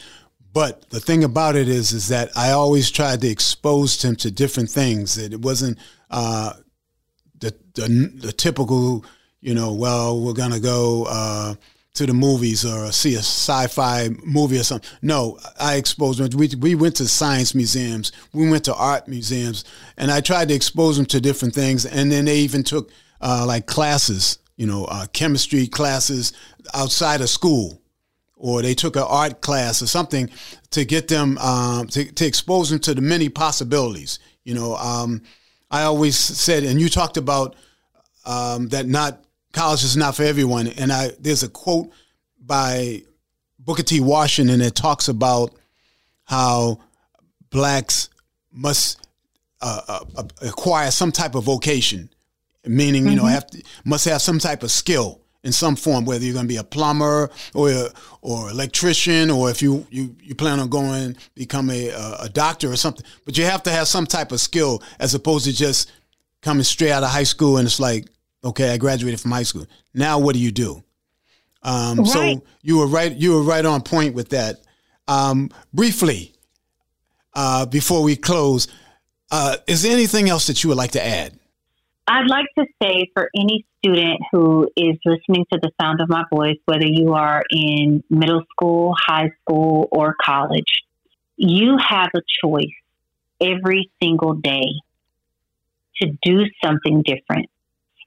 But 0.52 0.90
the 0.90 1.00
thing 1.00 1.22
about 1.22 1.54
it 1.54 1.68
is, 1.68 1.92
is 1.92 2.08
that 2.08 2.30
I 2.36 2.50
always 2.50 2.90
tried 2.90 3.20
to 3.20 3.28
expose 3.28 4.00
them 4.00 4.16
to 4.16 4.30
different 4.30 4.70
things. 4.70 5.14
That 5.14 5.32
it 5.32 5.40
wasn't 5.40 5.78
uh, 6.10 6.54
the, 7.38 7.54
the 7.74 8.12
the 8.14 8.32
typical, 8.32 9.04
you 9.40 9.54
know, 9.54 9.72
well, 9.74 10.20
we're 10.20 10.32
gonna 10.32 10.60
go. 10.60 11.06
Uh, 11.08 11.54
to 11.94 12.06
the 12.06 12.14
movies 12.14 12.64
or 12.64 12.92
see 12.92 13.14
a 13.14 13.18
sci-fi 13.18 14.10
movie 14.24 14.58
or 14.58 14.62
something. 14.62 14.88
No, 15.02 15.38
I 15.58 15.74
exposed 15.74 16.20
them. 16.20 16.38
We, 16.38 16.48
we 16.58 16.74
went 16.74 16.96
to 16.96 17.08
science 17.08 17.54
museums. 17.54 18.12
We 18.32 18.48
went 18.48 18.64
to 18.66 18.74
art 18.74 19.08
museums, 19.08 19.64
and 19.96 20.10
I 20.10 20.20
tried 20.20 20.48
to 20.48 20.54
expose 20.54 20.96
them 20.96 21.06
to 21.06 21.20
different 21.20 21.54
things. 21.54 21.86
And 21.86 22.10
then 22.10 22.26
they 22.26 22.38
even 22.38 22.62
took 22.62 22.90
uh, 23.20 23.44
like 23.46 23.66
classes, 23.66 24.38
you 24.56 24.66
know, 24.66 24.84
uh, 24.84 25.06
chemistry 25.12 25.66
classes 25.66 26.32
outside 26.74 27.20
of 27.20 27.28
school, 27.28 27.82
or 28.36 28.62
they 28.62 28.74
took 28.74 28.96
an 28.96 29.04
art 29.06 29.40
class 29.40 29.82
or 29.82 29.86
something 29.86 30.30
to 30.70 30.84
get 30.84 31.08
them 31.08 31.36
um, 31.38 31.88
to, 31.88 32.10
to 32.12 32.24
expose 32.24 32.70
them 32.70 32.78
to 32.80 32.94
the 32.94 33.00
many 33.00 33.28
possibilities. 33.28 34.20
You 34.44 34.54
know, 34.54 34.76
um, 34.76 35.22
I 35.70 35.82
always 35.82 36.16
said, 36.16 36.62
and 36.62 36.80
you 36.80 36.88
talked 36.88 37.16
about 37.16 37.56
um, 38.24 38.68
that 38.68 38.86
not 38.86 39.24
college 39.52 39.84
is 39.84 39.96
not 39.96 40.16
for 40.16 40.22
everyone. 40.22 40.68
And 40.68 40.92
I 40.92 41.10
there's 41.18 41.42
a 41.42 41.48
quote 41.48 41.90
by 42.40 43.02
Booker 43.58 43.82
T. 43.82 44.00
Washington 44.00 44.60
that 44.60 44.74
talks 44.74 45.08
about 45.08 45.54
how 46.24 46.80
blacks 47.50 48.08
must 48.52 49.06
uh, 49.60 49.80
uh, 49.88 50.04
uh 50.16 50.24
acquire 50.42 50.90
some 50.90 51.12
type 51.12 51.34
of 51.34 51.44
vocation, 51.44 52.08
meaning 52.64 53.04
you 53.04 53.10
mm-hmm. 53.10 53.18
know 53.18 53.24
have 53.26 53.46
to, 53.48 53.62
must 53.84 54.04
have 54.06 54.22
some 54.22 54.38
type 54.38 54.62
of 54.62 54.70
skill 54.70 55.20
in 55.42 55.52
some 55.52 55.76
form, 55.76 56.04
whether 56.04 56.24
you're 56.24 56.34
going 56.34 56.44
to 56.44 56.48
be 56.48 56.58
a 56.58 56.64
plumber 56.64 57.30
or 57.54 57.70
a, 57.70 57.88
or 58.20 58.50
electrician, 58.50 59.30
or 59.30 59.50
if 59.50 59.62
you, 59.62 59.86
you, 59.90 60.14
you 60.22 60.34
plan 60.34 60.60
on 60.60 60.68
going 60.68 61.16
become 61.34 61.70
a, 61.70 61.88
a 62.20 62.28
doctor 62.28 62.70
or 62.70 62.76
something. 62.76 63.06
But 63.24 63.38
you 63.38 63.44
have 63.44 63.62
to 63.62 63.70
have 63.70 63.88
some 63.88 64.06
type 64.06 64.32
of 64.32 64.40
skill 64.40 64.82
as 64.98 65.14
opposed 65.14 65.46
to 65.46 65.52
just 65.52 65.90
coming 66.42 66.64
straight 66.64 66.90
out 66.90 67.02
of 67.02 67.10
high 67.10 67.24
school 67.24 67.56
and 67.56 67.66
it's 67.66 67.80
like 67.80 68.06
Okay, 68.42 68.72
I 68.72 68.76
graduated 68.78 69.20
from 69.20 69.32
high 69.32 69.42
school. 69.42 69.66
Now, 69.94 70.18
what 70.18 70.34
do 70.34 70.40
you 70.40 70.50
do? 70.50 70.82
Um, 71.62 71.98
right. 71.98 72.06
So 72.06 72.42
you 72.62 72.78
were 72.78 72.86
right. 72.86 73.12
You 73.12 73.34
were 73.34 73.42
right 73.42 73.64
on 73.64 73.82
point 73.82 74.14
with 74.14 74.30
that. 74.30 74.60
Um, 75.08 75.50
briefly, 75.74 76.32
uh, 77.34 77.66
before 77.66 78.02
we 78.02 78.16
close, 78.16 78.68
uh, 79.30 79.56
is 79.66 79.82
there 79.82 79.92
anything 79.92 80.28
else 80.28 80.46
that 80.46 80.62
you 80.62 80.68
would 80.68 80.78
like 80.78 80.92
to 80.92 81.04
add? 81.04 81.38
I'd 82.06 82.28
like 82.28 82.46
to 82.58 82.64
say 82.82 83.08
for 83.14 83.30
any 83.36 83.64
student 83.78 84.20
who 84.32 84.68
is 84.76 84.96
listening 85.04 85.46
to 85.52 85.60
the 85.62 85.70
sound 85.80 86.00
of 86.00 86.08
my 86.08 86.24
voice, 86.32 86.56
whether 86.64 86.86
you 86.86 87.12
are 87.12 87.44
in 87.50 88.02
middle 88.10 88.42
school, 88.50 88.94
high 88.98 89.30
school, 89.40 89.88
or 89.92 90.16
college, 90.20 90.82
you 91.36 91.76
have 91.78 92.08
a 92.14 92.20
choice 92.44 92.66
every 93.40 93.90
single 94.02 94.34
day 94.34 94.64
to 96.00 96.10
do 96.22 96.44
something 96.64 97.02
different. 97.02 97.48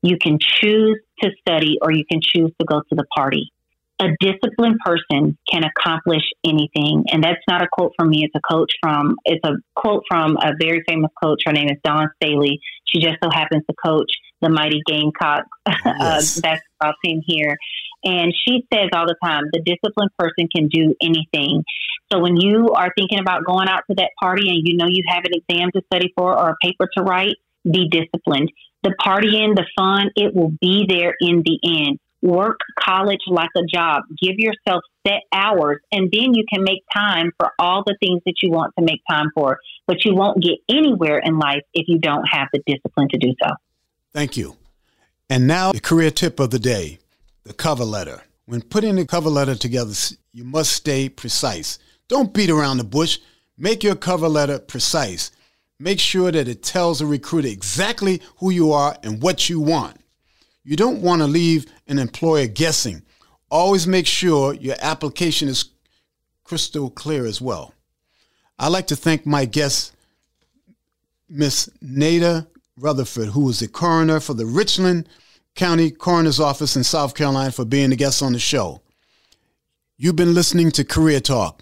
You 0.03 0.17
can 0.21 0.37
choose 0.39 0.99
to 1.21 1.31
study 1.39 1.77
or 1.81 1.91
you 1.91 2.03
can 2.09 2.19
choose 2.21 2.51
to 2.59 2.65
go 2.65 2.81
to 2.81 2.95
the 2.95 3.05
party. 3.15 3.51
A 3.99 4.07
disciplined 4.19 4.79
person 4.85 5.37
can 5.49 5.63
accomplish 5.63 6.23
anything. 6.45 7.05
And 7.11 7.23
that's 7.23 7.41
not 7.47 7.61
a 7.61 7.67
quote 7.71 7.93
from 7.97 8.09
me. 8.09 8.23
It's 8.25 8.35
a 8.35 8.41
coach 8.41 8.73
from, 8.81 9.15
it's 9.23 9.43
a 9.45 9.53
quote 9.75 10.03
from 10.09 10.35
a 10.37 10.51
very 10.59 10.83
famous 10.87 11.11
coach. 11.23 11.43
Her 11.45 11.53
name 11.53 11.69
is 11.69 11.77
Dawn 11.83 12.09
Staley. 12.21 12.59
She 12.85 12.99
just 12.99 13.15
so 13.23 13.29
happens 13.31 13.63
to 13.69 13.75
coach 13.83 14.11
the 14.41 14.49
mighty 14.49 14.81
Gamecock 14.85 15.45
uh, 15.65 15.73
yes. 15.85 16.37
uh, 16.37 16.41
basketball 16.41 16.93
team 17.03 17.21
here. 17.25 17.57
And 18.03 18.33
she 18.45 18.65
says 18.73 18.89
all 18.93 19.05
the 19.05 19.15
time, 19.23 19.43
the 19.53 19.61
disciplined 19.61 20.11
person 20.19 20.49
can 20.53 20.67
do 20.67 20.93
anything. 21.01 21.63
So 22.11 22.19
when 22.19 22.35
you 22.35 22.69
are 22.75 22.91
thinking 22.97 23.19
about 23.19 23.45
going 23.45 23.69
out 23.69 23.83
to 23.89 23.95
that 23.95 24.11
party 24.21 24.49
and 24.49 24.67
you 24.67 24.75
know 24.75 24.87
you 24.87 25.03
have 25.07 25.23
an 25.23 25.31
exam 25.33 25.69
to 25.73 25.81
study 25.85 26.11
for 26.17 26.37
or 26.37 26.49
a 26.49 26.55
paper 26.61 26.89
to 26.97 27.03
write, 27.03 27.35
be 27.63 27.87
disciplined. 27.89 28.51
The 28.83 28.93
partying, 29.01 29.55
the 29.55 29.65
fun, 29.77 30.11
it 30.15 30.35
will 30.35 30.51
be 30.61 30.85
there 30.87 31.15
in 31.19 31.43
the 31.45 31.59
end. 31.63 31.99
Work 32.21 32.59
college 32.79 33.19
like 33.27 33.49
a 33.57 33.63
job. 33.65 34.03
Give 34.21 34.35
yourself 34.37 34.83
set 35.05 35.21
hours, 35.33 35.79
and 35.91 36.09
then 36.11 36.33
you 36.33 36.45
can 36.51 36.63
make 36.63 36.83
time 36.93 37.31
for 37.37 37.51
all 37.59 37.83
the 37.85 37.97
things 37.99 38.21
that 38.25 38.35
you 38.41 38.49
want 38.49 38.73
to 38.77 38.85
make 38.85 39.01
time 39.09 39.29
for. 39.33 39.59
But 39.87 40.05
you 40.05 40.15
won't 40.15 40.41
get 40.41 40.59
anywhere 40.69 41.19
in 41.19 41.37
life 41.37 41.63
if 41.73 41.87
you 41.87 41.99
don't 41.99 42.25
have 42.31 42.47
the 42.53 42.61
discipline 42.65 43.09
to 43.09 43.17
do 43.17 43.33
so. 43.43 43.49
Thank 44.13 44.37
you. 44.37 44.55
And 45.29 45.47
now, 45.47 45.71
the 45.71 45.81
career 45.81 46.11
tip 46.11 46.39
of 46.39 46.51
the 46.51 46.59
day 46.59 46.99
the 47.43 47.53
cover 47.53 47.83
letter. 47.83 48.21
When 48.45 48.61
putting 48.61 48.95
the 48.95 49.05
cover 49.05 49.29
letter 49.29 49.55
together, 49.55 49.93
you 50.33 50.43
must 50.43 50.71
stay 50.71 51.09
precise. 51.09 51.79
Don't 52.07 52.33
beat 52.33 52.49
around 52.49 52.77
the 52.77 52.83
bush. 52.83 53.19
Make 53.57 53.83
your 53.83 53.95
cover 53.95 54.27
letter 54.27 54.59
precise. 54.59 55.31
Make 55.83 55.99
sure 55.99 56.31
that 56.31 56.47
it 56.47 56.63
tells 56.63 57.01
a 57.01 57.05
recruiter 57.05 57.49
exactly 57.49 58.21
who 58.37 58.51
you 58.51 58.71
are 58.71 58.95
and 59.03 59.21
what 59.21 59.49
you 59.49 59.59
want. 59.59 59.97
You 60.63 60.77
don't 60.77 61.01
want 61.01 61.21
to 61.21 61.27
leave 61.27 61.65
an 61.89 61.99
employer 61.99 62.47
guessing. 62.47 63.01
Always 63.51 63.85
make 63.85 64.07
sure 64.07 64.53
your 64.53 64.77
application 64.79 65.49
is 65.49 65.71
crystal 66.45 66.89
clear 66.89 67.25
as 67.25 67.41
well. 67.41 67.73
I'd 68.57 68.69
like 68.69 68.87
to 68.87 68.95
thank 68.95 69.25
my 69.25 69.43
guest, 69.43 69.93
Miss 71.27 71.69
Naida 71.81 72.47
Rutherford, 72.77 73.27
who 73.27 73.49
is 73.49 73.59
the 73.59 73.67
coroner 73.67 74.21
for 74.21 74.35
the 74.35 74.45
Richland 74.45 75.09
County 75.53 75.91
Coroner's 75.91 76.39
Office 76.39 76.77
in 76.77 76.85
South 76.85 77.13
Carolina, 77.13 77.51
for 77.51 77.65
being 77.65 77.91
a 77.91 77.97
guest 77.97 78.23
on 78.23 78.31
the 78.31 78.39
show. 78.39 78.81
You've 79.97 80.15
been 80.15 80.33
listening 80.33 80.71
to 80.71 80.85
Career 80.85 81.19
Talk. 81.19 81.61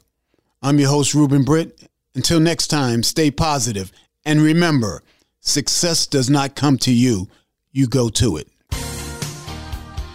I'm 0.61 0.77
your 0.77 0.89
host, 0.89 1.15
Ruben 1.15 1.43
Britt. 1.43 1.89
Until 2.13 2.39
next 2.39 2.67
time, 2.67 3.01
stay 3.01 3.31
positive 3.31 3.91
and 4.25 4.41
remember 4.41 5.03
success 5.39 6.05
does 6.07 6.29
not 6.29 6.55
come 6.55 6.77
to 6.79 6.91
you, 6.91 7.27
you 7.71 7.87
go 7.87 8.09
to 8.09 8.37
it. 8.37 8.47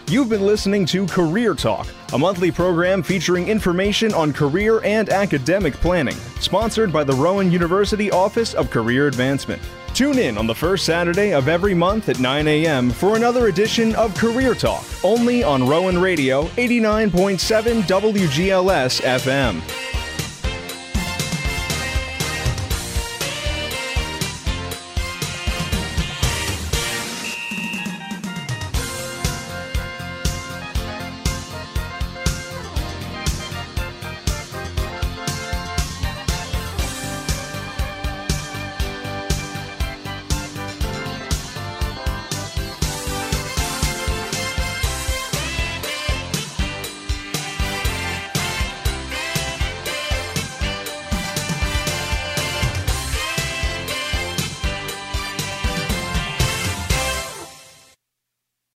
You've 0.09 0.29
been 0.29 0.47
listening 0.47 0.87
to 0.87 1.05
Career 1.09 1.53
Talk, 1.55 1.89
a 2.13 2.19
monthly 2.19 2.53
program 2.53 3.03
featuring 3.03 3.49
information 3.49 4.15
on 4.15 4.33
career 4.33 4.81
and 4.85 5.09
academic 5.09 5.75
planning, 5.75 6.15
sponsored 6.39 6.93
by 6.93 7.03
the 7.03 7.15
Rowan 7.15 7.51
University 7.51 8.13
Office 8.13 8.55
of 8.55 8.71
Career 8.71 9.09
Advancement. 9.09 9.61
Tune 9.95 10.19
in 10.19 10.39
on 10.39 10.47
the 10.47 10.55
first 10.55 10.85
Saturday 10.85 11.33
of 11.33 11.49
every 11.49 11.75
month 11.75 12.09
at 12.09 12.21
9 12.21 12.47
a.m. 12.47 12.91
for 12.91 13.17
another 13.17 13.49
edition 13.49 13.97
of 13.97 14.15
Career 14.15 14.55
Talk, 14.55 14.85
only 15.03 15.43
on 15.43 15.67
Rowan 15.67 15.99
Radio 15.99 16.45
89.7 16.57 17.83
WGLS 17.83 19.01
FM. 19.03 19.96